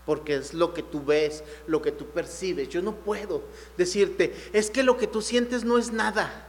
porque 0.06 0.36
es 0.36 0.54
lo 0.54 0.72
que 0.72 0.82
tú 0.82 1.04
ves, 1.04 1.44
lo 1.66 1.82
que 1.82 1.92
tú 1.92 2.06
percibes. 2.06 2.68
Yo 2.68 2.80
no 2.80 2.94
puedo 2.94 3.42
decirte, 3.76 4.34
es 4.52 4.70
que 4.70 4.82
lo 4.82 4.96
que 4.96 5.06
tú 5.06 5.20
sientes 5.20 5.64
no 5.64 5.78
es 5.78 5.92
nada. 5.92 6.48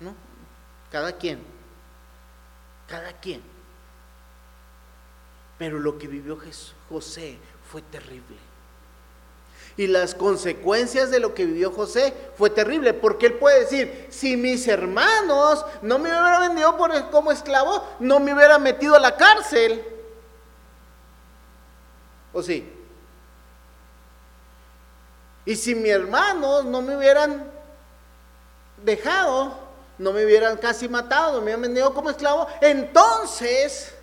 ¿No? 0.00 0.14
Cada 0.90 1.12
quien, 1.12 1.40
cada 2.86 3.12
quien. 3.20 3.42
Pero 5.58 5.78
lo 5.78 5.98
que 5.98 6.06
vivió 6.06 6.38
José 6.88 7.38
fue 7.70 7.82
terrible. 7.82 8.36
Y 9.76 9.86
las 9.88 10.14
consecuencias 10.14 11.10
de 11.10 11.20
lo 11.20 11.34
que 11.34 11.44
vivió 11.44 11.70
José 11.70 12.14
fue 12.36 12.48
terrible, 12.48 12.94
porque 12.94 13.26
él 13.26 13.34
puede 13.34 13.60
decir, 13.60 14.06
si 14.10 14.36
mis 14.36 14.66
hermanos 14.68 15.64
no 15.82 15.98
me 15.98 16.08
hubieran 16.08 16.48
vendido 16.48 16.76
por, 16.78 17.10
como 17.10 17.30
esclavo, 17.30 17.86
no 18.00 18.18
me 18.18 18.32
hubieran 18.32 18.62
metido 18.62 18.94
a 18.94 19.00
la 19.00 19.16
cárcel. 19.16 19.84
¿O 22.32 22.42
sí? 22.42 22.72
Y 25.44 25.56
si 25.56 25.74
mis 25.74 25.92
hermanos 25.92 26.64
no 26.64 26.80
me 26.80 26.96
hubieran 26.96 27.50
dejado, 28.82 29.58
no 29.98 30.12
me 30.12 30.24
hubieran 30.24 30.56
casi 30.56 30.88
matado, 30.88 31.32
no 31.32 31.38
me 31.38 31.44
hubieran 31.44 31.62
vendido 31.62 31.94
como 31.94 32.10
esclavo, 32.10 32.46
entonces 32.62 33.94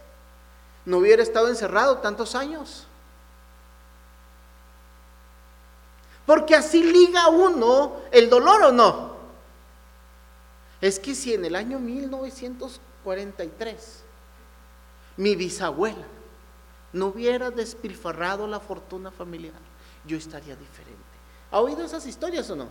no 0.85 0.97
hubiera 0.97 1.23
estado 1.23 1.47
encerrado 1.47 1.97
tantos 1.97 2.35
años. 2.35 2.87
Porque 6.25 6.55
así 6.55 6.81
liga 6.83 7.27
uno 7.27 7.97
el 8.11 8.29
dolor 8.29 8.63
o 8.63 8.71
no. 8.71 9.13
Es 10.79 10.99
que 10.99 11.15
si 11.15 11.33
en 11.33 11.43
el 11.45 11.55
año 11.55 11.79
1943 11.79 14.03
mi 15.17 15.35
bisabuela 15.35 16.05
no 16.93 17.07
hubiera 17.07 17.51
despilfarrado 17.51 18.47
la 18.47 18.59
fortuna 18.59 19.11
familiar, 19.11 19.53
yo 20.05 20.17
estaría 20.17 20.55
diferente. 20.55 21.01
¿Ha 21.51 21.59
oído 21.59 21.85
esas 21.85 22.05
historias 22.05 22.49
o 22.49 22.55
no? 22.55 22.69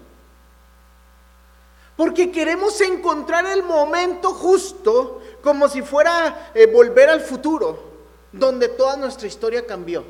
Porque 1.96 2.30
queremos 2.30 2.80
encontrar 2.80 3.46
el 3.46 3.62
momento 3.62 4.32
justo 4.32 5.20
como 5.42 5.68
si 5.68 5.82
fuera 5.82 6.50
eh, 6.54 6.66
volver 6.66 7.10
al 7.10 7.20
futuro, 7.20 7.92
donde 8.32 8.68
toda 8.68 8.96
nuestra 8.96 9.28
historia 9.28 9.66
cambió. 9.66 10.04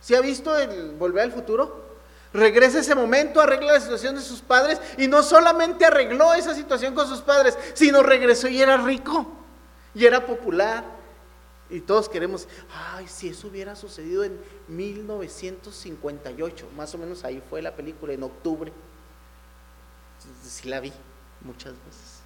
¿Se 0.00 0.16
ha 0.16 0.20
visto 0.20 0.56
el 0.56 0.92
volver 0.92 1.24
al 1.24 1.32
futuro? 1.32 1.87
Regresa 2.32 2.80
ese 2.80 2.94
momento, 2.94 3.40
arregla 3.40 3.72
la 3.72 3.80
situación 3.80 4.14
de 4.14 4.20
sus 4.20 4.40
padres 4.40 4.78
y 4.98 5.08
no 5.08 5.22
solamente 5.22 5.86
arregló 5.86 6.34
esa 6.34 6.54
situación 6.54 6.94
con 6.94 7.08
sus 7.08 7.22
padres, 7.22 7.56
sino 7.74 8.02
regresó 8.02 8.48
y 8.48 8.60
era 8.60 8.76
rico 8.76 9.26
y 9.94 10.04
era 10.04 10.26
popular. 10.26 10.84
Y 11.70 11.80
todos 11.80 12.08
queremos, 12.08 12.48
ay, 12.94 13.06
si 13.08 13.28
eso 13.28 13.48
hubiera 13.48 13.76
sucedido 13.76 14.24
en 14.24 14.38
1958, 14.68 16.68
más 16.76 16.94
o 16.94 16.98
menos 16.98 17.24
ahí 17.24 17.42
fue 17.48 17.60
la 17.60 17.74
película, 17.74 18.12
en 18.12 18.22
octubre. 18.22 18.72
Sí 20.42 20.68
la 20.68 20.80
vi 20.80 20.92
muchas 21.42 21.74
veces. 21.86 22.17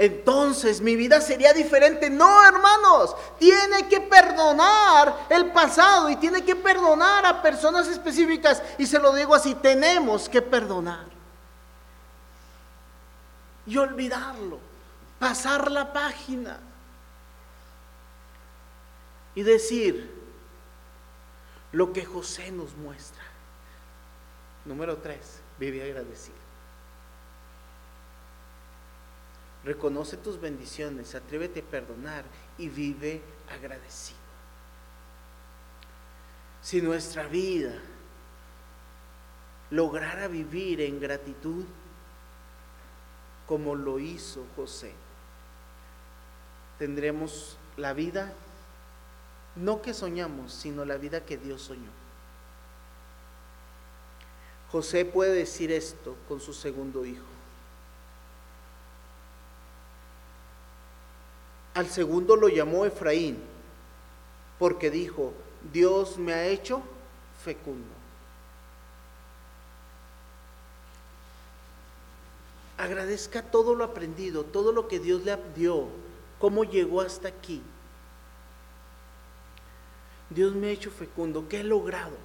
Entonces 0.00 0.80
mi 0.80 0.96
vida 0.96 1.20
sería 1.20 1.52
diferente. 1.52 2.08
No, 2.08 2.42
hermanos, 2.46 3.14
tiene 3.38 3.86
que 3.86 4.00
perdonar 4.00 5.26
el 5.28 5.52
pasado 5.52 6.08
y 6.08 6.16
tiene 6.16 6.42
que 6.42 6.56
perdonar 6.56 7.26
a 7.26 7.42
personas 7.42 7.86
específicas. 7.86 8.62
Y 8.78 8.86
se 8.86 8.98
lo 8.98 9.14
digo 9.14 9.34
así, 9.34 9.54
tenemos 9.56 10.26
que 10.26 10.40
perdonar. 10.40 11.04
Y 13.66 13.76
olvidarlo, 13.76 14.58
pasar 15.18 15.70
la 15.70 15.92
página 15.92 16.58
y 19.34 19.42
decir 19.42 20.18
lo 21.72 21.92
que 21.92 22.06
José 22.06 22.50
nos 22.52 22.74
muestra. 22.74 23.22
Número 24.64 24.96
tres, 24.96 25.40
vive 25.58 25.82
agradecido. 25.82 26.39
Reconoce 29.64 30.16
tus 30.16 30.40
bendiciones, 30.40 31.14
atrévete 31.14 31.60
a 31.60 31.64
perdonar 31.64 32.24
y 32.56 32.68
vive 32.68 33.20
agradecido. 33.50 34.18
Si 36.62 36.80
nuestra 36.80 37.26
vida 37.26 37.74
lograra 39.70 40.28
vivir 40.28 40.80
en 40.80 41.00
gratitud 41.00 41.64
como 43.46 43.74
lo 43.74 43.98
hizo 43.98 44.46
José, 44.56 44.92
tendremos 46.78 47.58
la 47.76 47.92
vida 47.92 48.32
no 49.56 49.82
que 49.82 49.94
soñamos, 49.94 50.52
sino 50.52 50.84
la 50.84 50.96
vida 50.96 51.24
que 51.24 51.36
Dios 51.36 51.62
soñó. 51.62 51.90
José 54.70 55.04
puede 55.04 55.34
decir 55.34 55.72
esto 55.72 56.16
con 56.28 56.40
su 56.40 56.52
segundo 56.52 57.04
hijo. 57.04 57.24
Al 61.74 61.88
segundo 61.88 62.36
lo 62.36 62.48
llamó 62.48 62.84
Efraín, 62.84 63.38
porque 64.58 64.90
dijo, 64.90 65.32
Dios 65.72 66.18
me 66.18 66.32
ha 66.32 66.46
hecho 66.46 66.82
fecundo. 67.44 68.00
Agradezca 72.76 73.42
todo 73.42 73.74
lo 73.74 73.84
aprendido, 73.84 74.44
todo 74.44 74.72
lo 74.72 74.88
que 74.88 74.98
Dios 74.98 75.22
le 75.24 75.36
dio, 75.54 75.88
cómo 76.38 76.64
llegó 76.64 77.02
hasta 77.02 77.28
aquí. 77.28 77.62
Dios 80.30 80.54
me 80.54 80.68
ha 80.68 80.70
hecho 80.70 80.90
fecundo, 80.90 81.46
¿qué 81.48 81.60
he 81.60 81.64
logrado? 81.64 82.16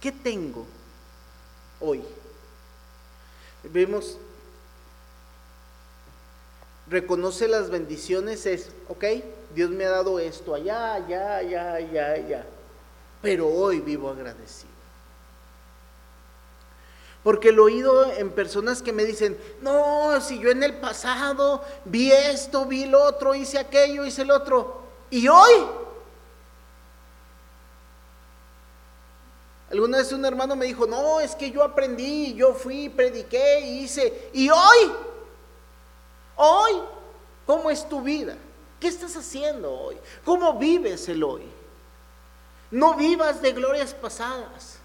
¿Qué 0.00 0.10
tengo 0.10 0.66
hoy? 1.80 2.02
Vemos 3.62 4.18
reconoce 6.88 7.48
las 7.48 7.70
bendiciones 7.70 8.46
es, 8.46 8.70
ok, 8.88 9.04
Dios 9.54 9.70
me 9.70 9.84
ha 9.84 9.90
dado 9.90 10.18
esto 10.18 10.54
allá, 10.54 10.94
allá, 10.94 11.36
allá, 11.36 11.74
allá, 11.74 12.12
allá, 12.12 12.46
pero 13.22 13.48
hoy 13.48 13.80
vivo 13.80 14.10
agradecido. 14.10 14.74
Porque 17.22 17.52
lo 17.52 17.62
he 17.62 17.72
oído 17.72 18.12
en 18.12 18.30
personas 18.30 18.82
que 18.82 18.92
me 18.92 19.04
dicen, 19.04 19.38
no, 19.62 20.20
si 20.20 20.38
yo 20.38 20.50
en 20.50 20.62
el 20.62 20.74
pasado 20.74 21.64
vi 21.86 22.12
esto, 22.12 22.66
vi 22.66 22.84
lo 22.84 23.02
otro, 23.02 23.34
hice 23.34 23.58
aquello, 23.58 24.04
hice 24.04 24.22
el 24.22 24.30
otro, 24.30 24.82
y 25.08 25.26
hoy. 25.28 25.66
Alguna 29.70 29.98
vez 29.98 30.12
un 30.12 30.24
hermano 30.26 30.54
me 30.54 30.66
dijo, 30.66 30.86
no, 30.86 31.18
es 31.18 31.34
que 31.34 31.50
yo 31.50 31.62
aprendí, 31.62 32.34
yo 32.34 32.52
fui, 32.52 32.90
prediqué, 32.90 33.60
hice, 33.60 34.28
y 34.34 34.50
hoy 34.50 34.92
Hoy, 36.36 36.72
¿cómo 37.46 37.70
es 37.70 37.88
tu 37.88 38.02
vida? 38.02 38.36
¿Qué 38.80 38.88
estás 38.88 39.16
haciendo 39.16 39.72
hoy? 39.72 39.96
¿Cómo 40.24 40.58
vives 40.58 41.08
el 41.08 41.22
hoy? 41.22 41.42
No 42.70 42.94
vivas 42.94 43.40
de 43.40 43.52
glorias 43.52 43.94
pasadas. 43.94 44.78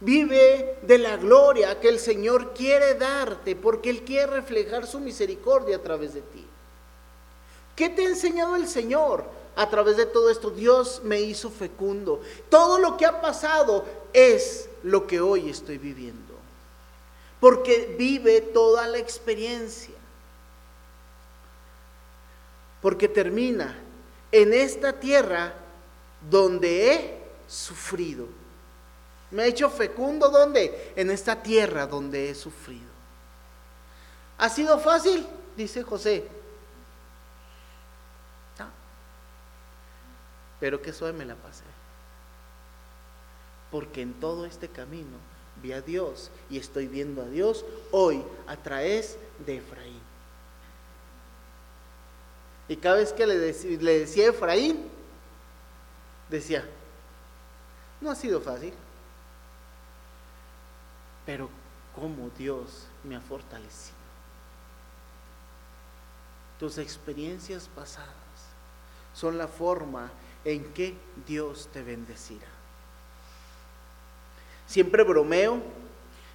Vive 0.00 0.78
de 0.82 0.98
la 0.98 1.16
gloria 1.16 1.80
que 1.80 1.88
el 1.88 1.98
Señor 1.98 2.52
quiere 2.52 2.94
darte 2.94 3.56
porque 3.56 3.88
Él 3.88 4.02
quiere 4.02 4.26
reflejar 4.26 4.86
su 4.86 5.00
misericordia 5.00 5.76
a 5.76 5.82
través 5.82 6.12
de 6.12 6.22
ti. 6.22 6.46
¿Qué 7.74 7.88
te 7.88 8.04
ha 8.04 8.08
enseñado 8.08 8.56
el 8.56 8.68
Señor? 8.68 9.24
A 9.54 9.70
través 9.70 9.96
de 9.96 10.04
todo 10.04 10.28
esto, 10.28 10.50
Dios 10.50 11.00
me 11.02 11.20
hizo 11.20 11.50
fecundo. 11.50 12.20
Todo 12.50 12.78
lo 12.78 12.98
que 12.98 13.06
ha 13.06 13.22
pasado 13.22 13.86
es 14.12 14.68
lo 14.82 15.06
que 15.06 15.20
hoy 15.20 15.48
estoy 15.48 15.78
viviendo. 15.78 16.34
Porque 17.40 17.94
vive 17.98 18.42
toda 18.42 18.86
la 18.86 18.98
experiencia 18.98 19.95
porque 22.86 23.08
termina 23.08 23.74
en 24.30 24.54
esta 24.54 24.92
tierra 24.92 25.52
donde 26.30 26.92
he 26.92 27.18
sufrido. 27.48 28.28
Me 29.32 29.42
ha 29.42 29.46
hecho 29.46 29.68
fecundo 29.68 30.28
¿dónde? 30.28 30.92
En 30.94 31.10
esta 31.10 31.42
tierra 31.42 31.88
donde 31.88 32.30
he 32.30 32.34
sufrido. 32.36 32.86
¿Ha 34.38 34.48
sido 34.48 34.78
fácil? 34.78 35.26
Dice 35.56 35.82
José. 35.82 36.28
Pero 40.60 40.80
que 40.80 40.92
suave 40.92 41.12
me 41.12 41.24
la 41.24 41.34
pasé. 41.34 41.64
Porque 43.72 44.00
en 44.00 44.14
todo 44.20 44.46
este 44.46 44.68
camino 44.68 45.16
vi 45.60 45.72
a 45.72 45.80
Dios 45.80 46.30
y 46.48 46.58
estoy 46.58 46.86
viendo 46.86 47.22
a 47.22 47.26
Dios 47.26 47.64
hoy 47.90 48.22
a 48.46 48.56
través 48.56 49.18
de 49.44 49.56
Efraín. 49.56 49.85
Y 52.68 52.76
cada 52.76 52.96
vez 52.96 53.12
que 53.12 53.26
le, 53.26 53.36
le 53.78 53.98
decía 54.00 54.28
Efraín, 54.28 54.88
decía, 56.28 56.64
no 58.00 58.10
ha 58.10 58.14
sido 58.14 58.40
fácil, 58.40 58.74
pero 61.24 61.48
cómo 61.94 62.30
Dios 62.36 62.86
me 63.04 63.16
ha 63.16 63.20
fortalecido. 63.20 63.96
Tus 66.58 66.78
experiencias 66.78 67.68
pasadas 67.74 68.10
son 69.14 69.38
la 69.38 69.48
forma 69.48 70.10
en 70.44 70.72
que 70.72 70.96
Dios 71.26 71.68
te 71.72 71.82
bendecirá. 71.82 72.46
Siempre 74.66 75.04
bromeo 75.04 75.62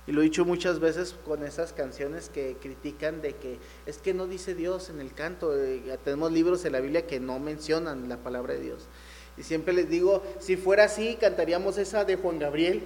y 0.07 0.11
lo 0.13 0.21
he 0.21 0.23
dicho 0.23 0.45
muchas 0.45 0.79
veces 0.79 1.15
con 1.25 1.43
esas 1.43 1.73
canciones 1.73 2.29
que 2.29 2.57
critican 2.59 3.21
de 3.21 3.35
que 3.35 3.59
es 3.85 3.99
que 3.99 4.13
no 4.13 4.25
dice 4.25 4.55
Dios 4.55 4.89
en 4.89 4.99
el 4.99 5.13
canto. 5.13 5.55
Eh, 5.55 5.97
tenemos 6.03 6.31
libros 6.31 6.65
en 6.65 6.71
la 6.71 6.79
Biblia 6.79 7.05
que 7.05 7.19
no 7.19 7.37
mencionan 7.37 8.09
la 8.09 8.17
palabra 8.17 8.55
de 8.55 8.61
Dios. 8.61 8.87
Y 9.37 9.43
siempre 9.43 9.73
les 9.73 9.89
digo, 9.89 10.23
si 10.39 10.57
fuera 10.57 10.85
así, 10.85 11.17
cantaríamos 11.21 11.77
esa 11.77 12.03
de 12.03 12.15
Juan 12.15 12.39
Gabriel. 12.39 12.83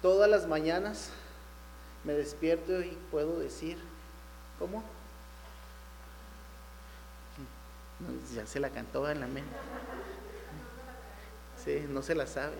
Todas 0.00 0.28
las 0.30 0.48
mañanas 0.48 1.10
me 2.04 2.14
despierto 2.14 2.80
y 2.80 2.96
puedo 3.10 3.38
decir, 3.38 3.76
¿cómo? 4.58 4.82
ya 8.34 8.46
se 8.46 8.60
la 8.60 8.70
cantó 8.70 9.10
en 9.10 9.20
la 9.20 9.26
mente. 9.26 9.50
Sí, 11.62 11.84
no 11.88 12.02
se 12.02 12.14
la 12.14 12.26
sabe. 12.26 12.56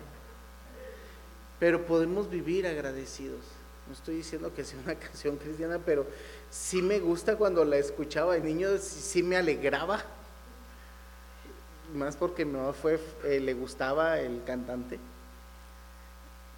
Pero 1.59 1.85
podemos 1.85 2.29
vivir 2.29 2.67
agradecidos. 2.67 3.58
No 3.89 3.95
estoy 3.95 4.17
diciendo 4.17 4.53
que 4.53 4.63
sea 4.63 4.79
una 4.79 4.93
canción 4.99 5.37
cristiana, 5.37 5.79
pero 5.83 6.05
sí 6.51 6.81
me 6.83 6.99
gusta 6.99 7.35
cuando 7.35 7.65
la 7.65 7.77
escuchaba 7.77 8.35
de 8.35 8.41
niño, 8.41 8.77
sí, 8.77 9.23
me 9.23 9.35
alegraba. 9.35 10.05
Más 11.95 12.15
porque 12.15 12.45
mi 12.45 12.53
mamá 12.53 12.71
fue, 12.73 12.99
eh, 13.23 13.39
le 13.39 13.55
gustaba 13.55 14.19
el 14.19 14.43
cantante. 14.43 14.99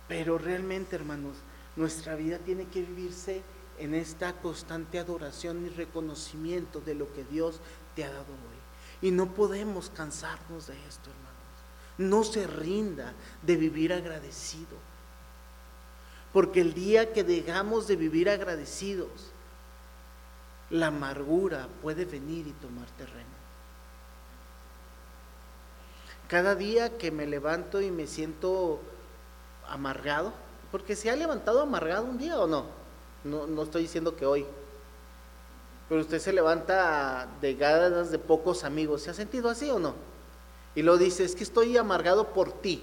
Pero 0.10 0.38
realmente, 0.38 0.98
hermanos, 0.98 1.38
nuestra 1.78 2.15
vida 2.15 2.38
tiene 2.38 2.65
que 2.65 2.82
vivirse 2.82 3.41
en 3.80 3.94
esta 3.94 4.34
constante 4.34 5.00
adoración 5.00 5.65
y 5.65 5.70
reconocimiento 5.70 6.82
de 6.82 6.96
lo 6.96 7.13
que 7.13 7.24
Dios 7.24 7.62
te 7.96 8.04
ha 8.04 8.10
dado 8.10 8.26
hoy. 8.26 9.08
Y 9.08 9.12
no 9.12 9.34
podemos 9.34 9.89
cansarnos 9.89 10.67
de 10.67 10.74
esto, 10.86 11.10
hermanos. 11.10 11.32
No 11.98 12.26
se 12.26 12.46
rinda 12.46 13.13
de 13.41 13.56
vivir 13.56 13.94
agradecido. 13.94 14.90
Porque 16.34 16.62
el 16.62 16.74
día 16.74 17.13
que 17.13 17.24
dejamos 17.24 17.88
de 17.88 17.96
vivir 17.96 18.30
agradecidos, 18.30 19.10
la 20.70 20.88
amargura 20.88 21.67
puede 21.82 22.06
venir 22.06 22.48
y 22.48 22.52
tomar 22.54 22.88
terreno. 22.98 23.41
Cada 26.28 26.56
día 26.56 26.98
que 26.98 27.12
me 27.12 27.28
levanto 27.28 27.82
y 27.82 27.91
me 27.91 28.08
siento 28.08 28.80
amargado, 29.67 30.32
porque 30.72 30.96
se 30.96 31.10
ha 31.10 31.15
levantado 31.15 31.62
amargado 31.62 32.06
un 32.06 32.17
día 32.17 32.39
o 32.39 32.48
no, 32.48 32.65
no, 33.26 33.48
no 33.48 33.63
estoy 33.63 33.82
diciendo 33.82 34.15
que 34.15 34.26
hoy, 34.26 34.46
pero 35.89 36.00
usted 36.00 36.20
se 36.20 36.32
levanta 36.32 37.28
de 37.41 37.54
ganas 37.56 38.12
de 38.12 38.17
pocos 38.17 38.63
amigos, 38.63 39.02
¿se 39.02 39.10
ha 39.10 39.13
sentido 39.13 39.50
así 39.50 39.70
o 39.70 39.78
no? 39.78 39.94
Y 40.74 40.84
lo 40.84 40.98
dice, 40.98 41.26
es 41.26 41.36
que 41.36 41.44
estoy 41.44 41.76
amargado 41.76 42.30
por 42.30 42.54
ti, 42.54 42.82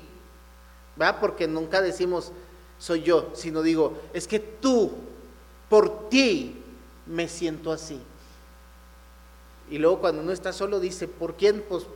¿va? 1.01 1.19
Porque 1.19 1.49
nunca 1.49 1.81
decimos, 1.81 2.33
soy 2.79 3.03
yo, 3.03 3.31
sino 3.35 3.63
digo, 3.63 4.01
es 4.13 4.29
que 4.29 4.39
tú, 4.39 4.93
por 5.69 6.09
ti, 6.09 6.63
me 7.07 7.29
siento 7.29 7.73
así. 7.73 8.01
Y 9.71 9.79
luego 9.79 10.01
cuando 10.01 10.23
uno 10.23 10.33
está 10.33 10.53
solo 10.53 10.81
dice, 10.81 11.09
¿por 11.09 11.37
quién? 11.37 11.65
Pues, 11.69 11.87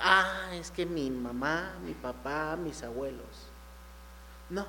ah, 0.00 0.50
es 0.54 0.70
que 0.70 0.86
mi 0.86 1.10
mamá, 1.10 1.74
mi 1.84 1.92
papá, 1.92 2.56
mis 2.56 2.82
abuelos. 2.82 3.26
No. 4.48 4.66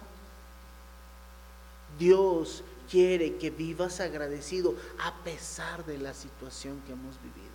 Dios 1.98 2.64
quiere 2.90 3.38
que 3.38 3.50
vivas 3.50 4.00
agradecido 4.00 4.76
a 5.00 5.14
pesar 5.24 5.86
de 5.86 5.98
la 5.98 6.14
situación 6.14 6.82
que 6.86 6.94
hemos 6.94 7.16
vivido. 7.22 7.50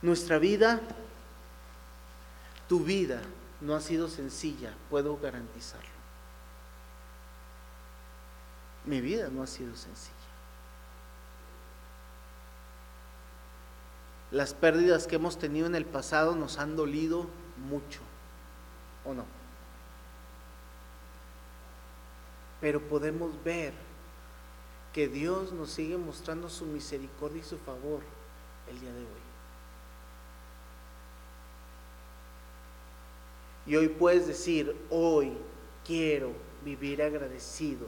Nuestra 0.00 0.38
vida, 0.38 0.80
tu 2.68 2.80
vida, 2.80 3.20
no 3.60 3.74
ha 3.74 3.80
sido 3.80 4.08
sencilla, 4.08 4.74
puedo 4.90 5.16
garantizarlo. 5.18 5.88
Mi 8.84 9.00
vida 9.00 9.28
no 9.28 9.42
ha 9.42 9.46
sido 9.46 9.74
sencilla. 9.76 10.14
Las 14.30 14.54
pérdidas 14.54 15.06
que 15.06 15.16
hemos 15.16 15.38
tenido 15.38 15.66
en 15.66 15.74
el 15.74 15.84
pasado 15.84 16.36
nos 16.36 16.58
han 16.58 16.76
dolido 16.76 17.26
mucho, 17.68 18.00
¿o 19.04 19.14
no? 19.14 19.24
Pero 22.60 22.80
podemos 22.88 23.42
ver 23.42 23.72
que 24.92 25.08
Dios 25.08 25.52
nos 25.52 25.70
sigue 25.70 25.96
mostrando 25.96 26.50
su 26.50 26.66
misericordia 26.66 27.40
y 27.40 27.44
su 27.44 27.58
favor 27.58 28.02
el 28.68 28.80
día 28.80 28.92
de 28.92 29.00
hoy. 29.00 29.27
Y 33.68 33.76
hoy 33.76 33.88
puedes 33.88 34.26
decir, 34.26 34.74
hoy 34.88 35.36
quiero 35.86 36.32
vivir 36.64 37.02
agradecido. 37.02 37.86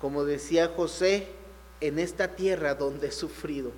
Como 0.00 0.24
decía 0.24 0.72
José, 0.76 1.26
en 1.80 1.98
esta 1.98 2.36
tierra 2.36 2.76
donde 2.76 3.08
he 3.08 3.12
sufrido. 3.12 3.72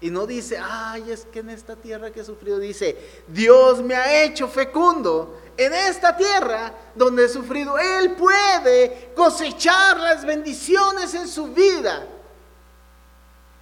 Y 0.00 0.10
no 0.10 0.26
dice, 0.26 0.58
ay, 0.58 1.12
es 1.12 1.26
que 1.26 1.40
en 1.40 1.50
esta 1.50 1.76
tierra 1.76 2.10
que 2.10 2.20
he 2.20 2.24
sufrido, 2.24 2.58
dice, 2.58 2.96
Dios 3.28 3.82
me 3.82 3.94
ha 3.94 4.24
hecho 4.24 4.48
fecundo. 4.48 5.38
En 5.56 5.72
esta 5.74 6.16
tierra 6.16 6.74
donde 6.94 7.26
he 7.26 7.28
sufrido, 7.28 7.78
Él 7.78 8.16
puede 8.16 9.12
cosechar 9.14 10.00
las 10.00 10.24
bendiciones 10.24 11.14
en 11.14 11.28
su 11.28 11.48
vida. 11.48 12.08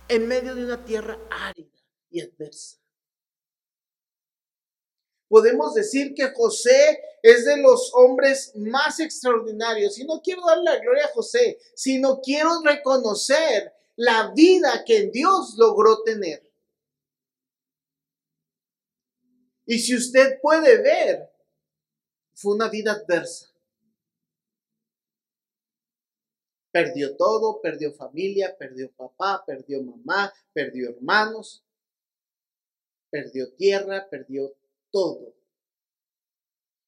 En 0.08 0.28
medio 0.28 0.54
de 0.54 0.64
una 0.64 0.82
tierra 0.82 1.18
árida 1.28 1.68
y 2.10 2.20
adversa. 2.22 2.79
Podemos 5.30 5.74
decir 5.74 6.12
que 6.12 6.32
José 6.32 7.00
es 7.22 7.44
de 7.44 7.56
los 7.58 7.92
hombres 7.94 8.52
más 8.56 8.98
extraordinarios. 8.98 9.96
Y 10.00 10.04
no 10.04 10.20
quiero 10.20 10.44
darle 10.44 10.64
la 10.64 10.80
gloria 10.80 11.04
a 11.04 11.12
José, 11.12 11.56
sino 11.76 12.20
quiero 12.20 12.60
reconocer 12.64 13.72
la 13.94 14.32
vida 14.34 14.82
que 14.84 15.06
Dios 15.06 15.54
logró 15.56 16.02
tener. 16.02 16.42
Y 19.66 19.78
si 19.78 19.94
usted 19.94 20.40
puede 20.42 20.82
ver, 20.82 21.30
fue 22.34 22.56
una 22.56 22.68
vida 22.68 22.90
adversa. 22.90 23.54
Perdió 26.72 27.16
todo, 27.16 27.60
perdió 27.60 27.92
familia, 27.92 28.56
perdió 28.58 28.90
papá, 28.90 29.44
perdió 29.46 29.80
mamá, 29.80 30.34
perdió 30.52 30.90
hermanos, 30.90 31.64
perdió 33.10 33.52
tierra, 33.54 34.08
perdió 34.10 34.56
todo. 34.90 35.34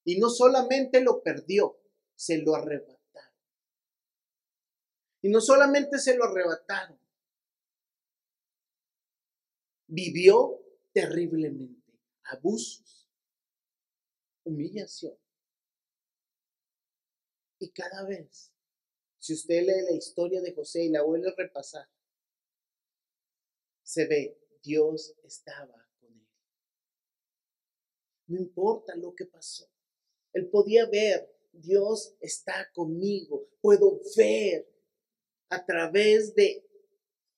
Y 0.04 0.18
no 0.18 0.30
solamente 0.30 1.00
lo 1.00 1.22
perdió, 1.22 1.78
se 2.14 2.38
lo 2.38 2.54
arrebataron. 2.54 3.00
Y 5.22 5.28
no 5.28 5.40
solamente 5.40 5.98
se 5.98 6.16
lo 6.16 6.24
arrebataron, 6.24 6.98
vivió 9.86 10.60
terriblemente 10.92 11.92
abusos, 12.24 13.08
humillación. 14.44 15.16
Y 17.58 17.70
cada 17.70 18.04
vez, 18.04 18.52
si 19.18 19.34
usted 19.34 19.60
lee 19.60 19.84
la 19.88 19.96
historia 19.96 20.40
de 20.40 20.52
José 20.52 20.84
y 20.84 20.88
la 20.88 21.02
vuelve 21.02 21.28
a 21.28 21.34
repasar, 21.36 21.88
se 23.84 24.06
ve, 24.06 24.36
Dios 24.62 25.14
estaba 25.22 25.88
no 28.32 28.38
importa 28.38 28.96
lo 28.96 29.14
que 29.14 29.26
pasó. 29.26 29.68
Él 30.32 30.48
podía 30.48 30.86
ver, 30.86 31.30
Dios 31.52 32.14
está 32.20 32.70
conmigo. 32.72 33.46
Puedo 33.60 34.00
ver 34.16 34.66
a 35.50 35.64
través 35.64 36.34
de 36.34 36.66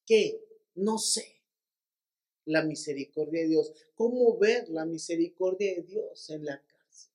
qué, 0.07 0.41
no 0.77 0.99
sé, 0.99 1.43
la 2.45 2.63
misericordia 2.63 3.43
de 3.43 3.49
Dios. 3.49 3.73
¿Cómo 3.97 4.39
ver 4.39 4.69
la 4.69 4.85
misericordia 4.85 5.75
de 5.75 5.83
Dios 5.83 6.31
en 6.31 6.45
la 6.45 6.63
cárcel? 6.63 7.13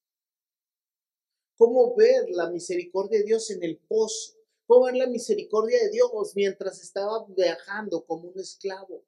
¿Cómo 1.55 1.95
ver 1.95 2.29
la 2.31 2.49
misericordia 2.49 3.19
de 3.19 3.25
Dios 3.25 3.49
en 3.51 3.63
el 3.63 3.77
pozo? 3.77 4.35
¿Cómo 4.65 4.85
ver 4.85 4.95
la 4.95 5.07
misericordia 5.07 5.79
de 5.83 5.89
Dios 5.89 6.35
mientras 6.35 6.81
estaba 6.81 7.25
viajando 7.29 8.05
como 8.05 8.29
un 8.29 8.39
esclavo? 8.39 9.03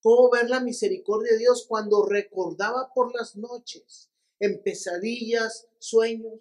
¿Cómo 0.00 0.30
ver 0.30 0.48
la 0.48 0.60
misericordia 0.60 1.32
de 1.32 1.38
Dios 1.38 1.66
cuando 1.66 2.06
recordaba 2.06 2.92
por 2.94 3.12
las 3.14 3.36
noches, 3.36 4.10
en 4.38 4.62
pesadillas, 4.62 5.68
sueños, 5.78 6.40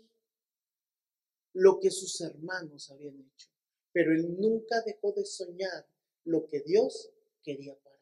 lo 1.54 1.80
que 1.80 1.90
sus 1.90 2.22
hermanos 2.22 2.92
habían 2.92 3.20
hecho? 3.20 3.50
Pero 3.92 4.14
él 4.14 4.40
nunca 4.40 4.82
dejó 4.82 5.12
de 5.14 5.26
soñar 5.26 5.88
lo 6.24 6.46
que 6.46 6.62
Dios 6.62 7.12
quería 7.42 7.76
para 7.80 7.96
él. 7.96 8.02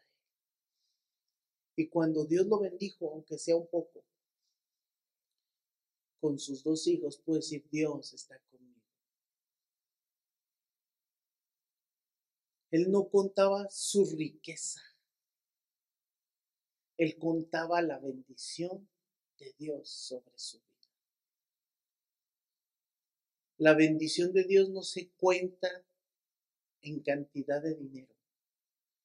Y 1.78 1.90
cuando 1.90 2.26
Dios 2.26 2.48
lo 2.48 2.60
bendijo, 2.60 3.12
aunque 3.12 3.38
sea 3.38 3.56
un 3.56 3.68
poco, 3.68 4.04
con 6.20 6.38
sus 6.38 6.64
dos 6.64 6.86
hijos, 6.88 7.18
puede 7.18 7.40
decir, 7.40 7.66
Dios 7.70 8.14
está 8.14 8.38
conmigo. 8.50 8.82
Él 12.72 12.92
no 12.92 13.08
contaba 13.08 13.70
su 13.70 14.06
riqueza 14.06 14.82
él 16.98 17.18
contaba 17.18 17.82
la 17.82 18.00
bendición 18.00 18.88
de 19.38 19.54
Dios 19.58 19.90
sobre 19.90 20.32
su 20.36 20.58
vida. 20.58 20.66
La 23.58 23.74
bendición 23.74 24.34
de 24.34 24.44
Dios 24.44 24.70
no 24.70 24.82
se 24.82 25.10
cuenta 25.18 25.86
en 26.82 27.00
cantidad 27.02 27.62
de 27.62 27.76
dinero. 27.76 28.14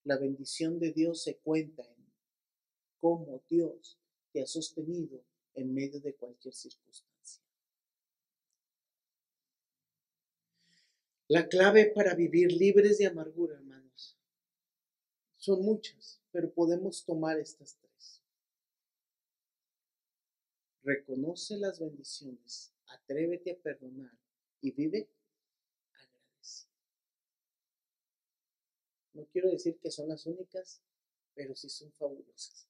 La 0.05 0.17
bendición 0.17 0.79
de 0.79 0.93
Dios 0.93 1.23
se 1.23 1.37
cuenta 1.37 1.83
en 1.83 2.07
cómo 2.99 3.43
Dios 3.49 3.99
te 4.33 4.43
ha 4.43 4.47
sostenido 4.47 5.23
en 5.55 5.75
medio 5.75 6.01
de 6.01 6.15
cualquier 6.15 6.55
circunstancia. 6.55 7.43
La 11.29 11.49
clave 11.49 11.87
para 11.87 12.15
vivir 12.15 12.51
libres 12.53 12.99
de 12.99 13.07
amargura, 13.07 13.61
son 15.41 15.63
muchas 15.63 16.21
pero 16.33 16.53
podemos 16.53 17.05
tomar 17.05 17.39
estas 17.39 17.77
tres. 17.77 18.23
Reconoce 20.83 21.57
las 21.59 21.79
bendiciones, 21.79 22.73
atrévete 22.87 23.53
a 23.53 23.59
perdonar 23.59 24.17
y 24.61 24.71
vive 24.71 25.11
agradecido. 25.93 26.73
No 29.13 29.27
quiero 29.27 29.51
decir 29.51 29.79
que 29.79 29.91
son 29.91 30.09
las 30.09 30.25
únicas, 30.27 30.81
pero 31.35 31.55
sí 31.55 31.69
son 31.69 31.93
fabulosas. 31.93 32.67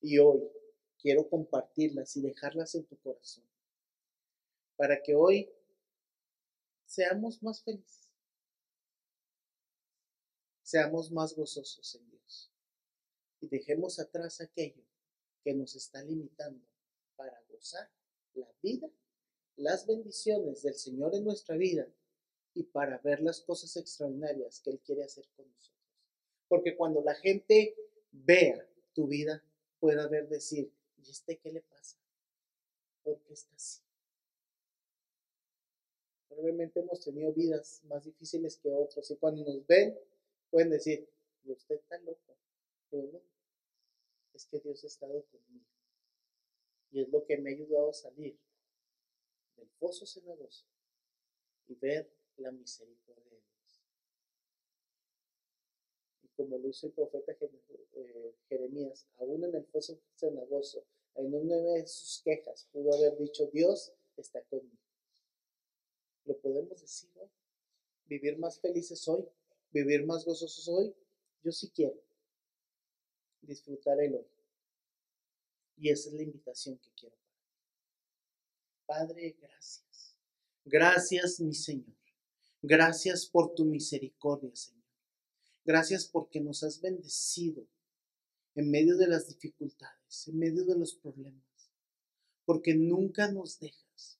Y 0.00 0.18
hoy 0.18 0.42
quiero 0.98 1.28
compartirlas 1.28 2.16
y 2.16 2.22
dejarlas 2.22 2.74
en 2.74 2.84
tu 2.84 2.96
corazón 2.98 3.44
para 4.76 5.02
que 5.02 5.14
hoy 5.14 5.50
seamos 6.84 7.42
más 7.42 7.62
felices 7.62 8.07
seamos 10.68 11.10
más 11.10 11.34
gozosos 11.34 11.94
en 11.94 12.10
Dios 12.10 12.52
y 13.40 13.48
dejemos 13.48 13.98
atrás 13.98 14.42
aquello 14.42 14.84
que 15.42 15.54
nos 15.54 15.74
está 15.74 16.02
limitando 16.02 16.62
para 17.16 17.42
gozar 17.48 17.90
la 18.34 18.52
vida, 18.62 18.86
las 19.56 19.86
bendiciones 19.86 20.62
del 20.62 20.74
Señor 20.74 21.14
en 21.14 21.24
nuestra 21.24 21.56
vida 21.56 21.88
y 22.52 22.64
para 22.64 22.98
ver 22.98 23.22
las 23.22 23.40
cosas 23.40 23.74
extraordinarias 23.78 24.60
que 24.60 24.68
Él 24.72 24.80
quiere 24.80 25.04
hacer 25.04 25.26
con 25.34 25.50
nosotros. 25.50 25.80
Porque 26.48 26.76
cuando 26.76 27.00
la 27.00 27.14
gente 27.14 27.74
vea 28.12 28.68
tu 28.92 29.06
vida, 29.06 29.42
pueda 29.80 30.06
ver 30.06 30.28
decir, 30.28 30.70
¿y 30.98 31.10
este 31.10 31.38
qué 31.38 31.50
le 31.50 31.62
pasa? 31.62 31.96
¿Por 33.02 33.22
qué 33.22 33.32
está 33.32 33.56
así? 33.56 33.80
Probablemente 36.28 36.80
hemos 36.80 37.00
tenido 37.00 37.32
vidas 37.32 37.80
más 37.84 38.04
difíciles 38.04 38.58
que 38.58 38.70
otros 38.70 39.10
y 39.10 39.16
cuando 39.16 39.42
nos 39.44 39.66
ven 39.66 39.98
Pueden 40.50 40.70
decir, 40.70 41.08
usted 41.44 41.76
está 41.76 41.98
loco, 42.00 42.36
pero 42.90 43.04
no, 43.12 43.20
es 44.34 44.46
que 44.46 44.60
Dios 44.60 44.82
ha 44.84 44.86
estado 44.86 45.24
conmigo. 45.26 45.66
Y 46.90 47.02
es 47.02 47.08
lo 47.08 47.24
que 47.24 47.36
me 47.36 47.50
ha 47.50 47.54
ayudado 47.54 47.90
a 47.90 47.94
salir 47.94 48.38
del 49.56 49.68
pozo 49.78 50.06
cenagoso 50.06 50.64
y 51.66 51.74
ver 51.74 52.10
la 52.36 52.50
misericordia 52.50 53.24
de 53.24 53.30
Dios. 53.30 53.82
como 56.36 56.56
lo 56.56 56.68
hizo 56.68 56.86
el 56.86 56.92
profeta 56.92 57.36
eh, 57.92 58.34
Jeremías, 58.48 59.06
aún 59.16 59.44
en 59.44 59.56
el 59.56 59.66
foso 59.66 60.00
cenagoso, 60.14 60.86
en 61.16 61.34
una 61.34 61.56
de 61.56 61.86
sus 61.86 62.22
quejas, 62.22 62.68
pudo 62.72 62.94
haber 62.94 63.18
dicho, 63.18 63.46
Dios 63.52 63.92
está 64.16 64.42
conmigo. 64.44 64.78
Lo 66.24 66.38
podemos 66.38 66.80
decir 66.80 67.10
hoy. 67.16 67.28
Vivir 68.06 68.38
más 68.38 68.60
felices 68.60 69.06
hoy, 69.08 69.28
vivir 69.70 70.06
más 70.06 70.24
gozosos 70.24 70.68
hoy. 70.68 70.94
Yo 71.42 71.52
sí 71.52 71.70
quiero 71.70 72.00
disfrutar 73.42 74.00
el 74.00 74.14
hoy. 74.14 74.26
Y 75.76 75.90
esa 75.90 76.08
es 76.08 76.14
la 76.14 76.22
invitación 76.22 76.78
que 76.78 76.90
quiero 76.92 77.16
Padre, 78.88 79.36
gracias. 79.38 80.16
Gracias, 80.64 81.40
mi 81.40 81.52
Señor. 81.52 81.94
Gracias 82.62 83.26
por 83.26 83.54
tu 83.54 83.66
misericordia, 83.66 84.50
Señor. 84.56 84.82
Gracias 85.62 86.06
porque 86.06 86.40
nos 86.40 86.62
has 86.62 86.80
bendecido 86.80 87.66
en 88.54 88.70
medio 88.70 88.96
de 88.96 89.06
las 89.06 89.28
dificultades, 89.28 90.28
en 90.28 90.38
medio 90.38 90.64
de 90.64 90.74
los 90.78 90.94
problemas, 90.94 91.70
porque 92.46 92.74
nunca 92.74 93.30
nos 93.30 93.60
dejas, 93.60 94.18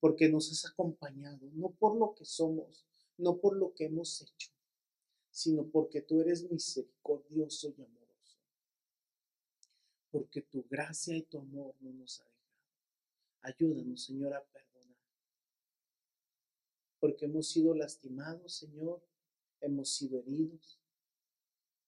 porque 0.00 0.30
nos 0.30 0.50
has 0.50 0.72
acompañado, 0.72 1.50
no 1.52 1.70
por 1.72 1.96
lo 1.96 2.14
que 2.14 2.24
somos, 2.24 2.86
no 3.20 3.38
por 3.38 3.56
lo 3.56 3.74
que 3.74 3.84
hemos 3.84 4.22
hecho, 4.22 4.50
sino 5.30 5.66
porque 5.68 6.02
tú 6.02 6.20
eres 6.20 6.50
misericordioso 6.50 7.72
y 7.76 7.82
amoroso, 7.82 8.38
porque 10.10 10.42
tu 10.42 10.64
gracia 10.68 11.16
y 11.16 11.22
tu 11.22 11.38
amor 11.38 11.74
no 11.80 11.92
nos 11.92 12.20
ha 12.20 12.24
dejado. 12.24 12.40
Ayúdanos, 13.42 14.04
Señor, 14.04 14.34
a 14.34 14.42
perdonar, 14.42 14.98
porque 16.98 17.26
hemos 17.26 17.48
sido 17.48 17.74
lastimados, 17.74 18.54
Señor, 18.54 19.02
hemos 19.60 19.90
sido 19.90 20.18
heridos, 20.20 20.80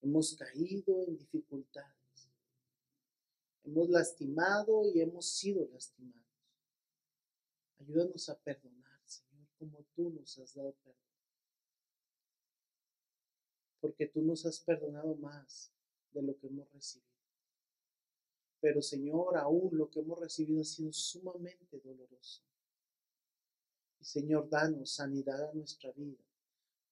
hemos 0.03 0.37
caído 0.37 1.05
en 1.07 1.17
dificultades, 1.17 2.31
hemos 3.65 3.89
lastimado 3.89 4.87
y 4.89 5.01
hemos 5.01 5.27
sido 5.27 5.67
lastimados. 5.73 6.23
Ayúdanos 7.79 8.29
a 8.29 8.39
perdonar, 8.39 9.01
Señor, 9.05 9.49
como 9.59 9.85
tú 9.95 10.11
nos 10.11 10.39
has 10.39 10.55
dado 10.55 10.73
perdón. 10.85 11.12
Porque 13.83 14.07
tú 14.07 14.23
nos 14.23 14.47
has 14.47 14.59
perdonado 14.61 15.15
más 15.17 15.71
de 16.15 16.23
lo 16.23 16.39
que 16.39 16.47
hemos 16.47 16.73
recibido. 16.73 17.13
Pero 18.61 18.81
Señor, 18.81 19.37
aún 19.37 19.77
lo 19.77 19.91
que 19.91 20.01
hemos 20.01 20.19
recibido 20.21 20.63
ha 20.63 20.65
sido 20.65 20.93
sumamente 20.93 21.81
doloroso. 21.81 22.43
Y 24.01 24.05
Señor, 24.05 24.49
danos 24.49 24.93
sanidad 24.93 25.51
a 25.51 25.53
nuestra 25.53 25.91
vida 25.93 26.25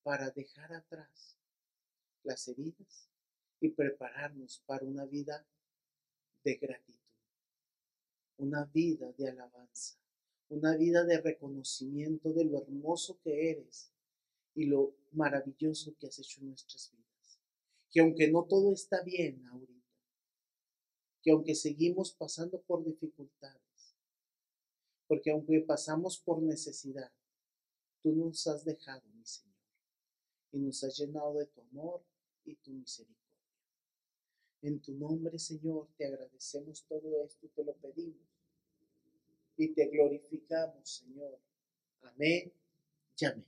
para 0.03 0.31
dejar 0.31 0.73
atrás 0.75 1.37
las 2.25 2.47
heridas 2.49 3.09
y 3.61 3.69
prepararnos 3.69 4.63
para 4.67 4.85
una 4.85 5.05
vida 5.05 5.47
de 6.43 6.55
gratitud, 6.57 6.99
una 8.39 8.65
vida 8.65 9.13
de 9.13 9.31
alabanza, 9.31 9.97
una 10.49 10.77
vida 10.77 11.05
de 11.05 11.21
reconocimiento 11.21 12.33
de 12.33 12.47
lo 12.47 12.63
hermoso 12.63 13.19
que 13.23 13.51
eres 13.51 13.93
y 14.61 14.67
lo 14.67 14.95
maravilloso 15.13 15.97
que 15.99 16.07
has 16.07 16.19
hecho 16.19 16.43
en 16.43 16.49
nuestras 16.49 16.93
vidas. 16.93 17.39
Que 17.91 18.01
aunque 18.01 18.31
no 18.31 18.45
todo 18.45 18.75
está 18.75 19.03
bien 19.03 19.43
ahorita, 19.47 19.89
que 21.23 21.31
aunque 21.31 21.55
seguimos 21.55 22.13
pasando 22.13 22.61
por 22.61 22.85
dificultades, 22.85 23.97
porque 25.09 25.31
aunque 25.31 25.63
pasamos 25.63 26.19
por 26.19 26.43
necesidad, 26.43 27.11
tú 28.03 28.13
nos 28.13 28.47
has 28.49 28.63
dejado, 28.63 29.03
mi 29.15 29.25
Señor, 29.25 29.57
y 30.53 30.59
nos 30.59 30.85
has 30.85 30.99
llenado 30.99 31.33
de 31.39 31.47
tu 31.47 31.63
amor 31.63 32.03
y 32.45 32.55
tu 32.57 32.73
misericordia. 32.73 33.19
En 34.61 34.79
tu 34.81 34.93
nombre, 34.93 35.39
Señor, 35.39 35.89
te 35.97 36.05
agradecemos 36.05 36.85
todo 36.87 37.25
esto 37.25 37.47
y 37.47 37.49
te 37.49 37.65
lo 37.65 37.73
pedimos. 37.77 38.29
Y 39.57 39.69
te 39.69 39.89
glorificamos, 39.89 40.87
Señor. 40.87 41.39
Amén 42.03 42.53
y 43.17 43.25
amén. 43.25 43.47